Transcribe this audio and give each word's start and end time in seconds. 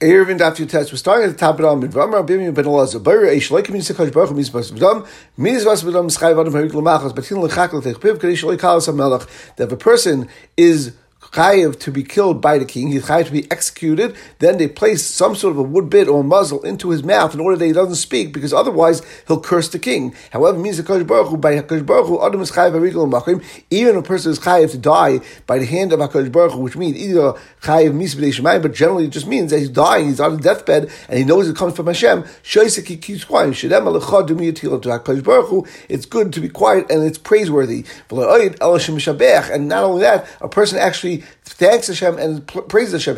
Erevin 0.00 0.38
Daf 0.38 0.56
Yutes. 0.56 0.90
We're 0.90 0.96
starting 0.96 1.28
at 1.28 1.32
the 1.32 1.38
top 1.38 1.56
of 1.56 1.60
the 1.60 1.68
Amid. 1.68 1.90
V'amar 1.90 2.26
Abim 2.26 2.54
Ben 2.54 2.64
Elazar. 2.64 3.02
Bayra 3.02 3.34
Eish 3.36 3.50
Leikim 3.50 3.76
Yisrael 3.76 4.06
Kadosh 4.06 4.12
Baruch 4.14 4.30
Hu 4.30 4.34
Mizvas 4.34 4.72
V'dam. 4.72 5.06
Mizvas 5.38 5.84
V'dam 5.84 6.10
Schai 6.10 6.32
V'adam 6.32 6.52
Harik 6.52 6.72
L'machas. 6.72 7.14
Batin 7.14 7.38
L'chak 7.42 7.74
L'tech 7.74 8.00
Piv 8.00 8.16
Kadosh 8.16 8.42
Leikalas 8.42 8.88
HaMelech. 8.88 9.56
That 9.56 9.64
if 9.64 9.72
a 9.72 9.76
person 9.76 10.26
is 10.56 10.94
chayiv 11.32 11.78
to 11.80 11.90
be 11.90 12.02
killed 12.02 12.40
by 12.40 12.58
the 12.58 12.64
king, 12.64 12.88
he's 12.88 13.04
chayiv 13.04 13.26
to 13.26 13.32
be 13.32 13.50
executed, 13.50 14.16
then 14.40 14.58
they 14.58 14.66
place 14.66 15.04
some 15.04 15.34
sort 15.34 15.52
of 15.52 15.58
a 15.58 15.62
wood 15.62 15.88
bit 15.88 16.08
or 16.08 16.20
a 16.20 16.24
muzzle 16.24 16.62
into 16.62 16.90
his 16.90 17.04
mouth 17.04 17.34
in 17.34 17.40
order 17.40 17.56
that 17.56 17.66
he 17.66 17.72
doesn't 17.72 17.94
speak, 17.96 18.32
because 18.32 18.52
otherwise 18.52 19.02
he'll 19.26 19.40
curse 19.40 19.68
the 19.68 19.78
king. 19.78 20.14
However, 20.30 20.58
means 20.58 20.76
the 20.76 21.04
Baruch 21.04 21.28
Hu, 21.28 21.36
by 21.36 21.60
Baruch 21.60 22.06
Hu, 22.06 22.24
Adam 22.24 22.40
is 22.40 22.50
chayiv 22.50 23.44
even 23.70 23.96
a 23.96 24.02
person 24.02 24.32
is 24.32 24.40
chayiv 24.40 24.70
to 24.72 24.78
die 24.78 25.20
by 25.46 25.58
the 25.58 25.66
hand 25.66 25.92
of 25.92 26.00
HaKadosh 26.00 26.32
Baruch 26.32 26.52
Hu, 26.52 26.60
which 26.60 26.76
means 26.76 26.96
either 26.96 27.34
chayiv 27.62 27.92
misbedei 27.92 28.34
shemayim, 28.34 28.62
but 28.62 28.74
generally 28.74 29.04
it 29.04 29.10
just 29.10 29.26
means 29.26 29.50
that 29.50 29.58
he's 29.58 29.68
dying, 29.68 30.06
he's 30.06 30.20
on 30.20 30.34
a 30.34 30.36
deathbed, 30.38 30.90
and 31.08 31.18
he 31.18 31.24
knows 31.24 31.48
it 31.48 31.56
comes 31.56 31.76
from 31.76 31.86
Hashem, 31.86 32.22
shoysek 32.42 32.88
he 32.88 32.96
keeps 32.96 33.24
quiet, 33.24 33.54
to 33.54 33.68
HaKadosh 33.68 35.24
Baruch 35.24 35.48
Hu, 35.48 35.66
it's 35.88 36.06
good 36.06 36.32
to 36.32 36.40
be 36.40 36.48
quiet 36.48 36.90
and 36.90 37.04
it's 37.04 37.18
praiseworthy. 37.18 37.84
And 38.10 39.68
not 39.68 39.84
only 39.84 40.02
that, 40.02 40.26
a 40.40 40.48
person 40.48 40.78
actually 40.78 41.19
thanks 41.44 41.88
Hashem 41.88 42.18
and 42.18 42.46
praises 42.46 43.04
Hashem. 43.04 43.16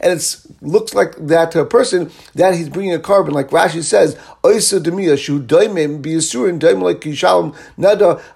And 0.00 0.12
it 0.12 0.36
looks 0.60 0.94
like 0.94 1.16
that 1.16 1.50
to 1.52 1.60
a 1.60 1.66
person 1.66 2.10
that 2.34 2.54
he's 2.54 2.68
bringing 2.68 2.94
a 2.94 2.98
korban, 2.98 3.32
like 3.32 3.50
Rashi 3.50 3.82
says, 3.82 4.16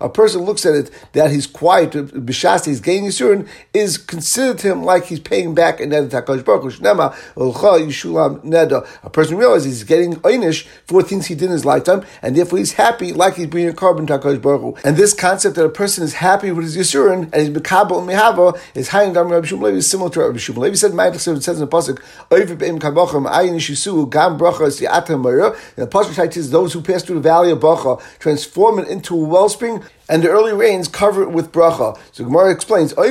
a 0.00 0.08
person 0.08 0.42
looks 0.42 0.66
at 0.66 0.74
it 0.74 0.90
that 1.12 1.30
he's 1.30 1.46
quiet, 1.46 1.90
b'shas, 1.92 2.66
he's 2.66 2.80
gaining 2.80 3.10
yisurin, 3.10 3.48
is 3.72 3.98
considered 3.98 4.58
to 4.58 4.72
him 4.72 4.82
like 4.82 5.04
he's 5.06 5.20
paying 5.20 5.54
back 5.54 5.80
a 5.80 5.86
baruch 5.86 6.80
A 9.02 9.10
person 9.10 9.36
realizes 9.36 9.64
he's 9.64 9.84
getting 9.84 10.14
einish 10.16 10.66
for 10.86 11.02
things 11.02 11.26
he 11.26 11.34
did 11.34 11.46
in 11.46 11.52
his 11.52 11.64
lifetime, 11.64 12.04
and 12.22 12.36
therefore 12.36 12.58
he's 12.58 12.72
happy 12.72 13.12
like 13.12 13.36
he's 13.36 13.46
bringing 13.46 13.70
a 13.70 13.74
korban 13.74 14.06
takadosh 14.06 14.40
baruch 14.40 14.78
And 14.84 14.96
this 14.96 15.14
concept 15.14 15.56
that 15.56 15.64
a 15.64 15.70
person 15.70 16.04
is 16.04 16.14
happy 16.14 16.50
with 16.52 16.64
his 16.64 16.71
yisurin 16.76 17.32
and 17.32 17.34
he's 17.34 17.50
Mekabel 17.50 18.04
Mehava 18.04 18.58
is 18.74 18.88
Hayin 18.88 19.14
Dam 19.14 19.28
Rabbi 19.28 19.46
Shmuel 19.46 19.74
is 19.74 19.90
similar 19.90 20.10
to 20.10 20.20
Rabbi 20.20 20.38
Shmuel 20.38 20.58
Levi. 20.58 20.74
said, 20.76 20.92
Ma'at 20.92 21.14
it 21.14 21.18
says 21.18 21.60
in 21.60 21.66
the 21.66 21.68
Pasuk, 21.68 22.00
Oiv 22.30 22.58
Be'im 22.58 22.78
Kabochem, 22.78 23.30
Ayin 23.30 23.56
Shisu, 23.56 24.10
Gam 24.10 24.38
Bracha, 24.38 24.68
Siatem 24.68 25.22
Mara. 25.22 25.50
And 25.76 25.86
the 25.86 25.86
Pasuk 25.86 26.32
says, 26.32 26.50
those 26.50 26.72
who 26.72 26.82
pass 26.82 27.02
through 27.02 27.16
the 27.16 27.22
valley 27.22 27.50
of 27.50 27.58
Bracha 27.58 28.00
transform 28.18 28.78
it 28.78 28.88
into 28.88 29.14
a 29.14 29.24
wellspring 29.24 29.82
and 30.08 30.22
the 30.22 30.28
early 30.28 30.52
rains 30.52 30.88
cover 30.88 31.22
it 31.22 31.30
with 31.30 31.52
bracha. 31.52 31.98
So 32.12 32.24
Gemara 32.24 32.50
explains, 32.50 32.94
This 32.94 33.08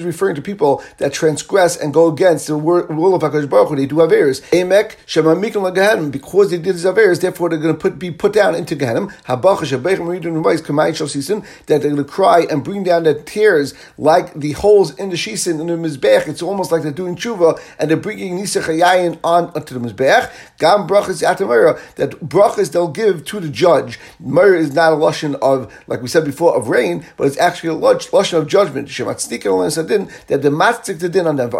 is 0.00 0.02
referring 0.02 0.34
to 0.36 0.42
people 0.42 0.82
that 0.98 1.12
transgress 1.12 1.76
and 1.76 1.94
go 1.94 2.08
against 2.08 2.46
the 2.46 2.56
will 2.56 3.14
of 3.14 3.22
HaKadosh 3.22 3.48
Baruch 3.48 3.68
Hu. 3.68 3.76
They 3.76 3.86
do 3.86 3.96
averis. 3.96 4.42
Emek 4.50 4.96
shemamikim 5.06 5.72
lagahanim. 5.72 6.10
Because 6.10 6.50
they 6.50 6.58
did 6.58 6.74
these 6.74 6.84
averis, 6.84 7.20
therefore 7.20 7.48
they're 7.48 7.58
going 7.58 7.74
to 7.74 7.80
put, 7.80 7.98
be 7.98 8.10
put 8.10 8.32
down 8.32 8.54
into 8.54 8.76
Gehenim. 8.76 9.12
Habacha 9.24 9.64
shebechem 9.64 10.06
reading 10.06 10.34
the 10.34 10.40
kamayin 10.40 10.94
shal 10.94 11.06
sisin. 11.06 11.44
That 11.66 11.82
they're 11.82 11.90
going 11.90 11.96
to 11.96 12.04
cry 12.04 12.46
and 12.50 12.62
bring 12.62 12.84
down 12.84 13.04
their 13.04 13.20
tears 13.22 13.74
like 13.96 14.34
the 14.34 14.52
holes 14.52 14.94
in 14.98 15.10
the 15.10 15.16
shisin 15.16 15.60
in 15.60 15.66
the 15.66 15.74
mizbech. 15.74 16.28
It's 16.28 16.42
almost 16.42 16.70
like 16.72 16.82
they're 16.82 16.92
doing 16.92 17.16
tshuva 17.16 17.60
and 17.78 17.90
they're 17.90 17.96
bringing 17.96 18.38
nisach 18.38 18.62
hayayin 18.62 19.18
on 19.24 19.52
to 19.64 19.74
the 19.74 19.80
mizbech. 19.80 20.30
Gam 20.58 20.86
brachas 20.86 21.22
yatamera. 21.22 21.80
That 21.96 22.10
brachas 22.20 22.72
they'll 22.72 22.88
give 22.88 23.24
to 23.26 23.40
the 23.40 23.48
judge. 23.48 23.98
Is 24.58 24.74
not 24.74 24.92
a 24.92 24.96
lashon 24.96 25.34
of, 25.36 25.72
like 25.86 26.02
we 26.02 26.08
said 26.08 26.24
before, 26.24 26.56
of 26.56 26.68
rain, 26.68 27.04
but 27.16 27.26
it's 27.26 27.38
actually 27.38 27.70
a 27.70 27.74
lashon 27.74 28.38
of 28.38 28.46
judgment. 28.46 28.88
That 28.88 30.42
the 30.42 30.50
matzik 30.50 30.98
the 30.98 31.08
din 31.08 31.26
on 31.26 31.36
them, 31.36 31.50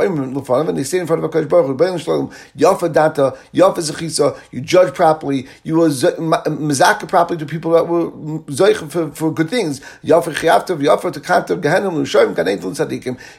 and 0.68 0.78
they 0.78 0.84
say 0.84 0.98
in 0.98 1.06
front 1.06 1.24
of 1.24 1.30
Hakadosh 1.30 1.48
Baruch 1.48 2.34
you 4.52 4.60
judge 4.60 4.94
properly, 4.94 5.46
you 5.64 5.76
were 5.76 5.88
mezaka 5.88 7.09
properly 7.09 7.38
to 7.38 7.47
people 7.47 7.70
that 7.72 7.86
were 7.88 8.10
zoich 8.10 8.91
for, 8.91 9.10
for 9.12 9.32
good 9.32 9.50
things. 9.50 9.80
Yafa. 10.04 10.28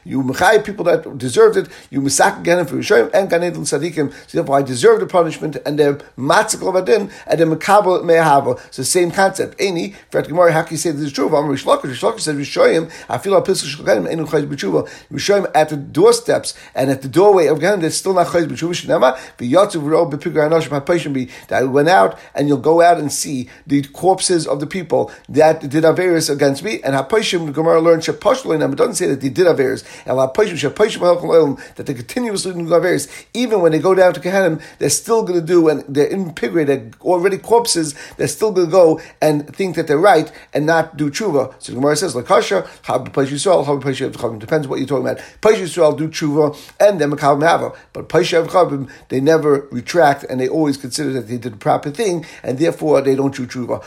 You 0.06 0.24
mechay 0.24 0.64
people 0.66 0.86
that 0.86 1.18
deserved 1.18 1.58
it, 1.58 1.68
you 1.90 2.02
mesak 2.02 2.44
gehenim 2.44 2.68
for 2.68 2.76
Yishoyim 2.76 3.09
and 3.14 3.30
ganedel 3.30 3.62
tzadikim. 3.62 4.12
So 4.28 4.38
therefore, 4.38 4.58
I 4.58 4.62
deserve 4.62 5.00
the 5.00 5.06
punishment, 5.06 5.58
and 5.66 5.78
they're 5.80 5.96
matzik 6.18 6.68
of 6.68 6.76
adin, 6.76 7.09
and 7.28 7.40
they're 7.40 7.47
mekabel 7.47 8.03
mehava. 8.03 8.59
It's 8.68 8.78
the 8.78 8.86
same 8.86 9.12
concept. 9.12 9.49
Any, 9.60 9.96
for 10.12 10.22
Gemara, 10.22 10.52
how 10.52 10.64
can 10.64 10.74
you 10.74 10.78
say 10.78 10.92
this 10.92 11.02
is 11.02 11.14
true? 11.14 11.28
Amar 11.28 11.44
Rish 11.44 11.66
Lakish, 11.66 11.84
Rish 11.86 12.02
Lakish 12.02 12.22
says 12.22 12.36
Rishoyim, 12.36 12.92
I 13.08 13.18
feel 13.18 13.36
a 13.36 13.42
pisuk 13.42 13.76
shulchanim 13.76 14.12
enu 14.12 14.26
chayz 14.26 14.46
b'tshuva. 14.46 14.90
Rishoyim 15.12 15.50
at 15.56 15.70
the 15.70 15.78
doorsteps 15.78 16.54
and 16.76 16.90
at 16.92 17.02
the 17.02 17.08
doorway 17.08 17.48
of 17.48 17.59
Gehenim, 17.59 17.82
there's 17.82 17.98
still 17.98 18.14
not 18.14 18.28
chayz 18.28 18.48
b'tshuva. 18.48 18.86
Shnema 18.86 19.18
v'yatzu 19.38 19.82
v'ro 19.82 20.12
b'pigur 20.12 20.50
hanoshim 20.50 20.70
ha'peishim 20.70 21.14
be 21.14 21.30
that 21.48 21.70
went 21.70 21.90
out 21.90 22.18
and 22.36 22.48
you'll 22.48 22.58
go 22.58 22.82
out 22.82 22.98
and 22.98 23.12
see 23.12 23.50
the 23.68 23.82
corpses 23.84 24.48
of 24.48 24.59
the 24.59 24.68
people 24.68 25.12
that 25.28 25.62
did 25.70 25.84
averis 25.84 26.30
against 26.30 26.64
me. 26.64 26.82
And 26.82 26.96
ha'peishim 26.96 27.54
Gemara 27.54 27.82
learned 27.82 28.04
shepashloinam. 28.04 28.74
It 28.74 28.78
doesn't 28.78 28.96
say 28.96 29.08
that 29.08 29.22
they 29.22 29.30
did 29.30 29.48
averis. 29.48 29.84
And 30.06 30.18
ha'peishim 30.18 30.54
shepeishim 30.54 31.00
ha'elchol 31.00 31.76
that 31.76 31.86
they 31.86 31.94
continuously 31.94 32.54
do 32.54 32.59
averis. 32.59 33.09
Even 33.34 33.62
when 33.62 33.72
they 33.72 33.80
go 33.80 33.94
down 33.96 34.14
to 34.14 34.20
Gehenim, 34.20 34.62
they're 34.80 34.90
still 34.90 35.24
going 35.24 35.40
to 35.40 35.46
do 35.46 35.70
and 35.70 35.84
they're 35.88 36.08
in 36.08 36.34
pigray. 36.34 36.66
They're 36.66 36.90
already 37.02 37.38
corpses. 37.38 37.96
They're 38.18 38.28
still 38.28 38.52
going 38.52 38.68
to 38.68 38.72
go 38.72 39.02
and 39.22 39.39
think 39.42 39.76
that 39.76 39.88
they're 39.88 39.98
right 39.98 40.32
and 40.54 40.66
not 40.66 40.98
do 40.98 41.10
tshuva. 41.10 41.54
So 41.60 41.72
the 41.72 41.80
Gemara 41.80 41.96
says, 41.96 42.14
"Lakasha, 42.16 42.68
how 42.84 43.00
Paish 43.00 43.28
Yisrael, 43.28 43.66
how 43.66 43.78
Paish 43.78 44.08
Yavchavim." 44.08 44.40
Depends 44.40 44.68
what 44.68 44.80
you're 44.80 44.88
talking 44.88 45.08
about. 45.08 45.24
Paish 45.42 45.58
Yisrael 45.58 45.98
do 45.98 46.08
tshuva 46.10 46.58
and 46.80 47.00
then 47.00 47.12
Makal 47.12 47.40
Mava, 47.40 47.76
but 47.94 48.10
Paish 48.10 48.32
Yavchavim 48.34 48.90
they 49.10 49.20
never 49.20 49.68
retract 49.72 50.24
and 50.24 50.40
they 50.40 50.48
always 50.48 50.78
consider 50.78 51.12
that 51.14 51.28
they 51.28 51.38
did 51.38 51.54
the 51.54 51.58
proper 51.58 51.90
thing 51.90 52.26
and 52.44 52.60
therefore 52.60 53.02
they 53.02 53.16
don't 53.16 53.36
do 53.36 53.46
tshuva. 53.46 53.80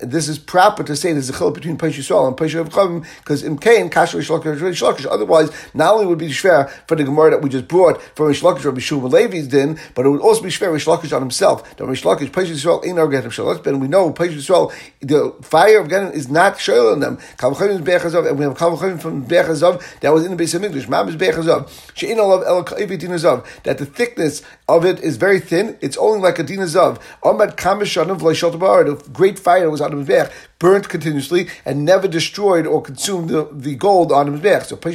This 0.00 0.28
is 0.28 0.38
proper 0.38 0.82
to 0.84 0.96
say 0.96 1.12
there's 1.12 1.30
a 1.30 1.32
chiluk 1.32 1.54
between 1.54 1.78
Paish 1.78 1.98
Yisrael 1.98 2.28
and 2.28 2.36
Paish 2.36 2.62
Yavchavim 2.62 3.06
because 3.18 3.42
in 3.42 3.58
Kain 3.58 3.90
Kasher 3.90 4.20
Shlakish 4.20 4.58
Shlakish. 4.58 5.06
Otherwise, 5.10 5.50
not 5.74 5.94
only 5.94 6.06
would 6.06 6.18
be 6.18 6.28
shver 6.28 6.68
for 6.86 6.96
the 6.96 7.04
Gemara 7.04 7.30
that 7.30 7.42
we 7.42 7.48
just 7.48 7.68
brought 7.68 8.00
from 8.16 8.32
Shlakish 8.32 8.64
Rabbi 8.64 8.80
Shmuel 8.80 9.10
Levi's 9.10 9.48
din, 9.48 9.78
but 9.94 10.06
it 10.06 10.10
would 10.10 10.20
also 10.20 10.42
be 10.42 10.48
shver 10.48 10.74
Shlakish 10.74 11.14
on 11.14 11.22
himself. 11.22 11.76
The 11.76 11.84
Shlakish 11.84 12.30
Paish 12.30 12.46
Yisrael 12.46 12.84
ain't 12.86 12.98
our 12.98 13.08
get 13.08 13.24
him 13.24 13.62
And 13.66 13.80
we 13.80 13.88
know 13.88 14.01
Paish 14.10 14.34
Yisrael 14.34 14.72
the 15.02 15.34
fire 15.42 15.80
of 15.80 15.88
Gehenim 15.88 16.12
is 16.12 16.28
not 16.28 16.54
shoyl 16.54 16.92
on 16.92 17.00
them. 17.00 17.16
Kavachayim 17.36 17.70
is 17.70 17.80
Bechazov, 17.80 18.28
and 18.28 18.38
we 18.38 18.44
have 18.44 18.54
Kavachayim 18.54 19.00
from 19.00 19.26
Bechazov 19.26 19.82
that 20.00 20.12
was 20.12 20.24
in 20.24 20.30
the 20.30 20.36
base 20.36 20.54
of 20.54 20.64
English. 20.64 20.88
Mam 20.88 21.08
is 21.08 21.16
Bechazov. 21.16 21.68
She'in 21.94 22.20
olav 22.20 22.44
el 22.46 22.64
dinazov. 22.64 23.44
That 23.64 23.78
the 23.78 23.86
thickness 23.86 24.42
of 24.68 24.84
it 24.84 25.00
is 25.00 25.16
very 25.16 25.40
thin. 25.40 25.76
It's 25.80 25.96
only 25.96 26.20
like 26.20 26.38
a 26.38 26.44
dinazov. 26.44 27.00
Omad 27.24 27.56
kamishanav 27.56 28.20
loishot 28.20 29.04
The 29.04 29.10
great 29.10 29.38
fire 29.38 29.68
was 29.68 29.80
on 29.80 29.98
the 29.98 30.04
Bech 30.04 30.32
burnt 30.62 30.88
continuously 30.88 31.48
and 31.64 31.84
never 31.84 32.06
destroyed 32.06 32.68
or 32.68 32.80
consumed 32.80 33.28
the, 33.28 33.48
the 33.50 33.74
gold 33.74 34.12
on 34.12 34.32
his 34.32 34.40
back. 34.40 34.62
So 34.62 34.76
the 34.76 34.92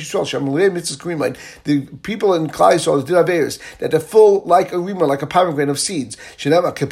people 2.04 2.34
in 2.34 2.48
Klai 2.48 2.76
Yisrael 2.76 3.06
did 3.06 3.16
averis 3.16 3.60
that 3.80 3.92
they're 3.92 4.00
full 4.00 4.44
like 4.46 4.72
a 4.72 4.80
reamer, 4.80 5.06
like 5.06 5.22
a 5.22 5.28
pomegranate 5.28 5.70
of 5.70 5.78
seeds. 5.78 6.16
The 6.42 6.92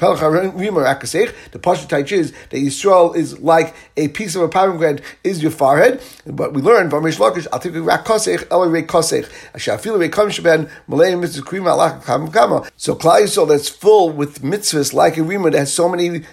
Pasha 1.64 1.88
Taich 1.88 2.12
is 2.12 2.34
that 2.50 2.58
Yisrael 2.58 3.16
is 3.16 3.40
like 3.40 3.74
a 3.96 4.10
piece 4.10 4.36
of 4.36 4.42
a 4.42 4.50
pomegranate 4.50 5.02
is 5.24 5.42
your 5.42 5.52
forehead. 5.52 6.04
But 6.26 6.54
we 6.54 6.62
learn 6.62 6.90
from 6.90 7.06
Rish 7.06 7.18
Lakish, 7.18 7.48
I'll 7.54 7.60
take 7.60 7.76
a 7.76 7.82
rak 7.82 8.04
kosech, 8.04 8.46
el 8.52 8.68
rei 8.68 8.82
kosech. 8.82 9.26
Ashafil 9.54 9.98
rei 9.98 10.10
kam 10.10 10.28
sheben, 10.28 10.70
malay 10.90 11.16
mitzvah 11.16 11.44
krima 11.44 11.72
alach 11.78 12.04
kam 12.04 12.30
kama. 12.30 12.70
So 12.76 12.94
Klai 12.94 13.22
Yisrael 13.22 13.48
that's 13.48 13.70
full 13.70 14.10
with 14.10 14.42
mitzvahs 14.42 14.92
like 14.94 15.16
a 15.16 15.24
reamer 15.24 15.50
that 15.50 15.60
has 15.60 15.72
so 15.72 15.88
many 15.88 16.26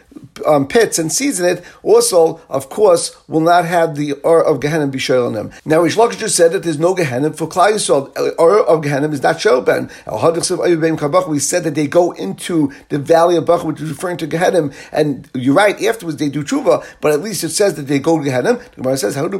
um, 0.47 0.67
pits 0.67 0.99
and 0.99 1.12
season 1.12 1.47
it, 1.47 1.65
also, 1.83 2.41
of 2.49 2.69
course, 2.69 3.17
will 3.28 3.41
not 3.41 3.65
have 3.65 3.97
the 3.97 4.15
Ur 4.25 4.43
of 4.43 4.61
Gehenna 4.61 4.87
be 4.87 4.99
on 5.11 5.33
them. 5.34 5.50
Now, 5.65 5.81
Rish 5.81 5.97
just 6.17 6.37
said 6.37 6.53
that 6.53 6.62
there's 6.62 6.78
no 6.78 6.95
Gehenna 6.95 7.33
for 7.33 7.47
Klal 7.47 7.73
Yisrael. 7.73 8.12
Ur 8.38 8.61
of 8.61 8.82
Gehenna 8.82 9.09
is 9.09 9.23
not 9.23 9.43
Ben. 9.64 9.91
We 11.29 11.38
said 11.38 11.64
that 11.64 11.75
they 11.75 11.87
go 11.87 12.12
into 12.12 12.73
the 12.88 12.99
valley 12.99 13.37
of 13.37 13.47
Bach, 13.47 13.64
which 13.64 13.81
is 13.81 13.91
referring 13.91 14.17
to 14.19 14.26
Gehenna, 14.26 14.70
and 14.93 15.29
you're 15.35 15.55
right, 15.55 15.81
afterwards 15.85 16.19
they 16.19 16.29
do 16.29 16.43
tshuva, 16.43 16.85
but 17.00 17.12
at 17.12 17.20
least 17.20 17.44
it 17.44 17.50
says 17.50 17.75
that 17.75 17.82
they 17.82 17.99
go 17.99 18.19
to 18.19 18.25
Gehenna. 18.25 18.55
The 18.55 18.76
Gemara 18.76 18.97
says, 18.97 19.14
How 19.14 19.29
do 19.29 19.38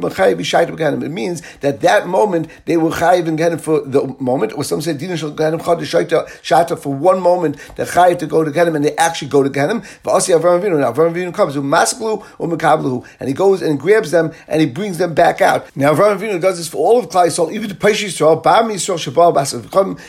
It 1.05 1.11
means 1.11 1.41
that 1.59 1.81
that 1.81 2.07
moment 2.07 2.47
they 2.65 2.77
were 2.77 2.91
chayiv 2.91 3.27
in 3.27 3.35
Gehenna 3.35 3.57
for 3.57 3.81
the 3.81 4.15
moment, 4.19 4.53
or 4.53 4.63
some 4.63 4.81
say 4.81 4.93
Dina 4.93 5.17
Shal 5.17 5.31
Gehenna 5.31 5.57
Shata 5.57 6.79
for 6.79 6.93
one 6.93 7.21
moment, 7.21 7.57
they're 7.75 8.15
to 8.15 8.27
go 8.27 8.43
to 8.43 8.51
Gehenna, 8.51 8.73
and 8.73 8.85
they 8.85 8.95
actually 8.97 9.29
go 9.29 9.43
to 9.43 9.49
Gehenna. 9.49 9.81
V'asi 10.03 10.37
Avram 10.37 10.62
Avinu. 10.63 10.79
Now 10.79 10.91
Avram 10.93 11.13
Avinu 11.13 11.33
comes 11.33 11.55
u'masklu 11.55 12.23
u'mekablu, 12.39 13.05
and 13.19 13.27
he 13.27 13.33
goes 13.33 13.61
and 13.61 13.79
grabs 13.79 14.11
them 14.11 14.31
and 14.47 14.61
he 14.61 14.67
brings 14.67 14.97
them 14.97 15.13
back 15.13 15.41
out. 15.41 15.75
Now 15.75 15.93
Avram 15.93 16.17
Avinu 16.17 16.41
does 16.41 16.57
this 16.57 16.67
for 16.67 16.77
all 16.77 16.99
of 16.99 17.09
Klai 17.09 17.27
Yisrael, 17.27 17.51
even 17.51 17.69
the 17.69 17.75
Peish 17.75 18.03
Yisrael, 18.03 18.41
Bam 18.41 18.69
Yisrael 18.69 18.97
Shabal 18.97 19.33
Bas 19.33 19.53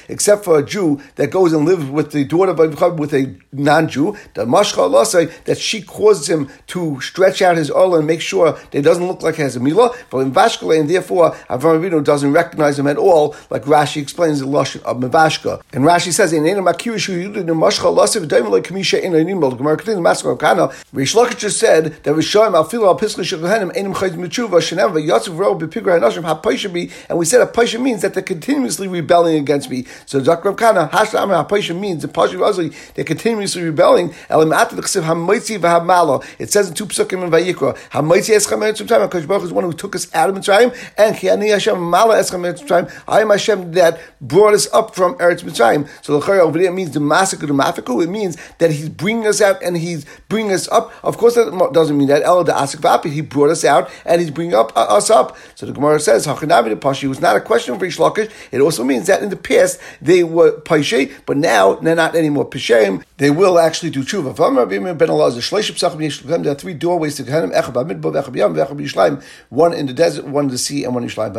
except 0.08 0.44
for 0.44 0.58
a 0.58 0.64
Jew 0.64 1.00
that 1.16 1.28
goes 1.30 1.52
and 1.52 1.64
lives 1.64 1.84
with 1.84 2.12
the 2.12 2.24
daughter 2.24 2.52
of 2.52 2.98
with 2.98 3.14
a 3.14 3.34
non-Jew, 3.52 4.16
the 4.34 4.44
Mashcha 4.44 5.44
that 5.44 5.58
she 5.58 5.82
causes 5.82 6.28
him 6.28 6.48
to 6.68 7.00
stretch 7.00 7.42
out 7.42 7.56
his 7.56 7.70
oil 7.70 7.96
and 7.96 8.06
make 8.06 8.20
sure 8.20 8.52
that 8.52 8.74
it 8.74 8.82
doesn't 8.82 9.06
look 9.06 9.22
like 9.22 9.36
he 9.36 9.42
has 9.42 9.56
a 9.56 9.60
milah. 9.60 9.94
But 10.10 10.18
in 10.18 10.32
Vashkale, 10.32 10.80
and 10.80 10.88
therefore 10.88 11.32
Avram 11.48 11.80
Avinu 11.80 12.02
doesn't 12.02 12.32
recognize 12.32 12.78
him 12.78 12.86
at 12.86 12.96
all, 12.96 13.34
like 13.50 13.64
Rashi 13.64 14.00
explains 14.02 14.40
the 14.40 14.46
Lashon 14.46 14.82
of 14.82 14.98
Mevashka. 14.98 15.62
And 15.72 15.84
Rashi 15.84 16.12
says, 16.12 16.32
in 16.32 16.44
Makirishu 16.44 17.32
Yudin 17.32 17.46
Mashcha 17.46 17.94
Lasai 17.94 18.24
V'daim 18.24 18.50
Like 18.50 18.64
Kamisha 18.64 19.02
Ena 19.02 19.18
Nimel. 19.18 19.50
The 19.50 19.56
Gemara 19.56 19.76
continues, 19.76 20.00
Master 20.02 20.34
of 20.44 20.56
Kana. 20.56 20.72
Rish 20.92 21.14
Lakish 21.14 21.50
said 21.52 22.02
that 22.04 22.14
Rishoim 22.14 22.54
Al 22.54 22.64
Filo 22.64 22.86
Al 22.86 22.98
Piskal 22.98 23.24
Shekhanim 23.24 23.76
Enim 23.76 23.94
Chayz 23.94 24.12
Mitzuvah 24.12 24.60
Shenem 24.60 24.92
V'Yatzav 24.92 25.38
Ro 25.38 25.56
B'Pigra 25.58 25.98
Hanashim 25.98 26.22
HaPaisha 26.22 26.72
Bi. 26.72 26.92
And 27.08 27.18
we 27.18 27.24
said 27.24 27.40
a 27.40 27.46
Paisha 27.46 27.80
means 27.80 28.02
that 28.02 28.14
they're 28.14 28.22
continuously 28.22 28.88
rebelling 28.88 29.36
against 29.36 29.70
me. 29.70 29.86
So 30.06 30.20
Dr. 30.20 30.50
Rav 30.50 30.58
Kana, 30.58 30.88
Hashlam 30.88 31.46
HaPaisha 31.46 31.78
means 31.78 32.02
the 32.02 32.08
Pasha 32.08 32.36
Azli, 32.36 32.74
they're 32.94 33.04
continuously 33.04 33.62
rebelling. 33.62 34.14
Elim 34.30 34.50
Atat 34.50 34.72
L'Chsiv 34.72 35.02
HaMoitzi 35.02 35.58
V'HaMalo. 35.58 36.24
It 36.38 36.50
says 36.50 36.68
in 36.68 36.74
two 36.74 36.86
psukim 36.86 37.24
in 37.24 37.30
Vayikra, 37.30 37.76
HaMoitzi 37.90 38.34
Eschem 38.36 38.60
Mitzvah 38.60 39.08
HaKadosh 39.08 39.26
Baruch 39.26 39.44
is 39.44 39.52
one 39.52 39.64
who 39.64 39.72
took 39.72 39.94
us 39.94 40.12
out 40.14 40.30
of 40.30 40.36
Mitzrayim, 40.36 40.76
and 40.96 41.16
Chiani 41.16 41.50
Hashem 41.50 41.80
Mala 41.80 42.16
Eschem 42.16 42.40
Mitzrayim. 42.40 42.90
I 43.08 43.20
am 43.20 43.30
Hashem 43.30 43.72
that 43.72 44.00
brought 44.20 44.54
us 44.54 44.72
up 44.72 44.94
from 44.94 45.14
Eretz 45.16 45.42
Mitzrayim. 45.42 45.88
So 46.02 46.18
the 46.18 46.34
over 46.40 46.58
there 46.58 46.72
means 46.72 46.92
the 46.92 47.00
massacre, 47.00 47.46
the 47.46 47.52
mafiku. 47.52 48.02
It 48.02 48.08
means 48.08 48.36
that 48.58 48.70
he's 48.70 48.88
bringing 48.88 49.26
us 49.26 49.40
out 49.40 49.62
and 49.62 49.76
he's 49.76 50.04
bringing 50.34 50.52
us 50.52 50.66
up. 50.68 50.92
Of 51.04 51.16
course, 51.16 51.36
that 51.36 51.70
doesn't 51.72 51.96
mean 51.96 52.08
that 52.08 52.22
El 52.22 52.44
Asik 52.44 52.80
Vapi. 52.80 53.08
He 53.12 53.20
brought 53.20 53.50
us 53.50 53.64
out 53.64 53.88
and 54.04 54.20
he's 54.20 54.32
bringing 54.32 54.56
up 54.56 54.76
uh, 54.76 54.80
us 54.98 55.08
up. 55.08 55.36
So 55.54 55.64
the 55.64 55.72
Gemara 55.72 56.00
says 56.00 56.26
Hachanavi 56.26 56.70
the 56.70 56.76
Pashi 56.76 57.08
was 57.08 57.20
not 57.20 57.36
a 57.36 57.40
question 57.40 57.78
for 57.78 57.84
Rish 57.84 57.98
Lakish. 57.98 58.32
It 58.50 58.60
also 58.60 58.82
means 58.82 59.06
that 59.06 59.22
in 59.22 59.30
the 59.30 59.36
past 59.36 59.80
they 60.02 60.24
were 60.24 60.60
Paishay, 60.60 61.12
but 61.24 61.36
now 61.36 61.74
they're 61.74 61.94
not 61.94 62.16
anymore 62.16 62.50
Pishaim. 62.50 63.04
They 63.18 63.30
will 63.30 63.60
actually 63.60 63.90
do 63.90 64.02
tshuva. 64.02 64.34
There 66.42 66.52
are 66.52 66.54
three 66.56 66.74
doorways 66.74 67.14
to 67.14 67.22
Gehenim: 67.22 67.52
one 69.50 69.72
in 69.72 69.86
the 69.86 69.92
desert, 69.92 70.24
one 70.24 70.46
in 70.46 70.50
the 70.50 70.58
sea, 70.58 70.82
and 70.82 70.94
one 70.94 71.04
in 71.04 71.08
Yishlayim. 71.08 71.34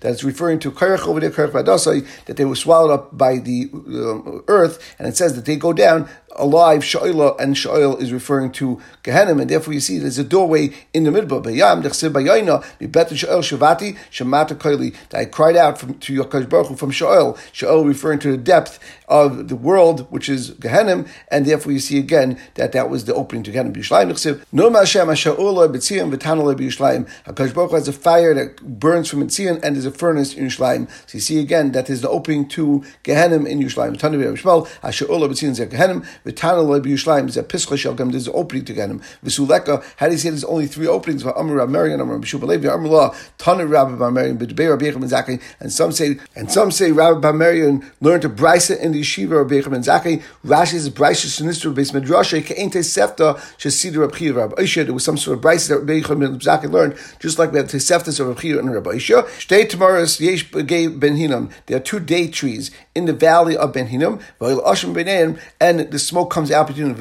That's 0.00 0.24
referring 0.24 0.58
to 0.58 0.70
Korach 0.70 1.06
over 1.08 1.20
there, 1.20 1.30
Korach 1.30 2.06
that 2.26 2.36
they 2.36 2.44
were 2.44 2.56
swallowed 2.56 2.90
up 2.90 3.16
by 3.16 3.38
the 3.38 3.70
uh, 3.72 4.42
earth, 4.48 4.81
and 4.98 5.08
it 5.08 5.16
says 5.16 5.34
that 5.34 5.44
they 5.44 5.56
go 5.56 5.72
down 5.72 6.08
alive, 6.36 6.82
Sha'ila, 6.82 7.38
and 7.38 7.54
Sha'il 7.54 8.00
is 8.00 8.12
referring 8.12 8.52
to 8.52 8.80
Gehenim, 9.02 9.40
and 9.40 9.50
therefore 9.50 9.74
you 9.74 9.80
see 9.80 9.98
there's 9.98 10.18
a 10.18 10.24
doorway 10.24 10.72
in 10.92 11.04
the 11.04 11.10
middle. 11.10 11.40
Bayam, 11.40 11.82
Bayayna, 11.82 12.64
Bebetin 12.80 13.16
Sha'il 13.16 13.42
Shavati, 13.42 13.96
Shemata 14.10 14.56
Kaili, 14.56 14.94
that 15.10 15.20
I 15.20 15.24
cried 15.26 15.56
out 15.56 15.78
from, 15.78 15.98
to 15.98 16.22
Yakash 16.22 16.48
Baruch 16.48 16.78
from 16.78 16.90
Sha'il, 16.90 17.36
Sha'il 17.52 17.86
referring 17.86 18.18
to 18.20 18.30
the 18.30 18.36
depth 18.36 18.78
of 19.08 19.48
the 19.48 19.56
world, 19.56 20.10
which 20.10 20.28
is 20.28 20.52
Gehenim, 20.52 21.08
and 21.28 21.44
therefore 21.44 21.72
you 21.72 21.78
see 21.78 21.98
again 21.98 22.38
that 22.54 22.72
that 22.72 22.88
was 22.88 23.04
the 23.04 23.14
opening 23.14 23.42
to 23.44 23.52
Gehenim. 23.52 23.74
B'Yishlayim 23.74 24.10
Dechsib, 24.10 24.44
No 24.52 24.70
Hashem 24.70 25.06
Hasha'ula 25.06 25.68
B'Tzion 25.68 26.14
V'Tanale 26.14 26.56
B'Yishlayim, 26.56 27.08
HaKadosh 27.26 27.54
Baruch 27.54 27.70
Hu 27.70 27.76
has 27.76 27.88
a 27.88 27.92
fire 27.92 28.34
that 28.34 28.56
burns 28.62 29.08
from 29.10 29.26
Tzion, 29.26 29.62
and 29.62 29.76
there's 29.76 29.86
a 29.86 29.90
furnace 29.90 30.34
in 30.34 30.46
Yishlayim. 30.46 30.88
So 31.06 31.16
you 31.16 31.20
see 31.20 31.40
again 31.40 31.72
that 31.72 31.90
is 31.90 32.00
the 32.00 32.08
opening 32.08 32.48
to 32.50 32.84
Gehenim 33.04 33.46
in 33.46 33.60
Yishlayim. 33.60 33.98
Tanav 33.98 34.22
Yishmael, 34.22 34.66
Hasha'ula 34.80 35.28
B'Tzion 35.28 35.68
Gehenim, 35.68 36.06
V'tana 36.24 36.66
loy 36.66 36.80
b'Yushalayim 36.80 37.28
is 37.28 37.36
a 37.36 37.42
pischa 37.42 37.76
shelgam. 37.76 38.10
There's 38.10 38.28
an 38.28 38.34
opening 38.36 38.64
to 38.66 38.72
get 38.72 38.90
him. 38.90 39.00
V'suleka. 39.24 39.84
How 39.96 40.06
do 40.06 40.12
you 40.12 40.18
say 40.18 40.30
there's 40.30 40.44
only 40.44 40.66
three 40.66 40.86
openings? 40.86 41.24
Amar 41.24 41.56
Rab 41.56 41.68
Marian, 41.68 42.00
Amar 42.00 42.18
B'Shuba 42.18 42.44
Levi, 42.44 42.68
Amar 42.68 42.88
La, 42.88 43.14
Tana 43.38 43.66
Rabbi 43.66 43.96
Bar 43.96 44.10
Marian, 44.10 44.38
B'Debei 44.38 44.70
Rabbi 44.70 44.86
Yechim 44.90 45.08
Zakai, 45.08 45.40
and 45.60 45.72
some 45.72 45.92
say, 45.92 46.18
and 46.36 46.50
some 46.50 46.70
say 46.70 46.92
Rabbi 46.92 47.20
Bar 47.20 47.32
Marian 47.32 47.84
learned 48.00 48.22
to 48.22 48.28
brisa 48.28 48.78
in 48.78 48.92
the 48.92 49.00
yeshiva 49.00 49.38
Rabbi 49.38 49.60
Yechim 49.60 49.74
Zakai. 49.84 50.22
Rashi 50.44 50.74
is 50.74 50.90
brisa 50.90 51.26
sinistra 51.26 51.74
base 51.74 51.92
medrasha 51.92 52.44
ke'ente 52.44 52.80
sefta 52.82 53.36
shesida 53.58 53.98
Rabbi 53.98 54.16
Chiya 54.16 54.36
Rabbi 54.36 54.62
Isha. 54.62 54.84
There 54.84 54.94
was 54.94 55.04
some 55.04 55.16
sort 55.16 55.38
of 55.38 55.44
brisa 55.44 55.68
that 55.68 55.78
Rabbi 55.78 56.00
Yechim 56.00 56.40
Zakai 56.40 56.70
learned, 56.70 56.96
just 57.20 57.38
like 57.38 57.52
we 57.52 57.58
have 57.58 57.68
teseftas 57.68 58.20
of 58.20 58.28
Rabbi 58.28 58.40
Chiya 58.40 58.58
and 58.58 58.72
Rabbi 58.72 58.92
Isha. 58.92 59.22
Shtei 59.38 59.68
Tamaris 59.68 60.20
Yesh 60.20 60.50
Ben 60.52 61.16
Hinnom. 61.16 61.50
There 61.66 61.76
are 61.76 61.80
two 61.80 62.00
date 62.00 62.32
trees 62.32 62.70
in 62.94 63.06
the 63.06 63.12
valley 63.12 63.56
of 63.56 63.72
Ben 63.72 63.86
Hinnom, 63.86 64.20
and 64.40 65.80
the 65.80 65.98
smoke 66.12 66.30
comes 66.30 66.50
out 66.50 66.66
between 66.66 66.88
the 66.88 66.94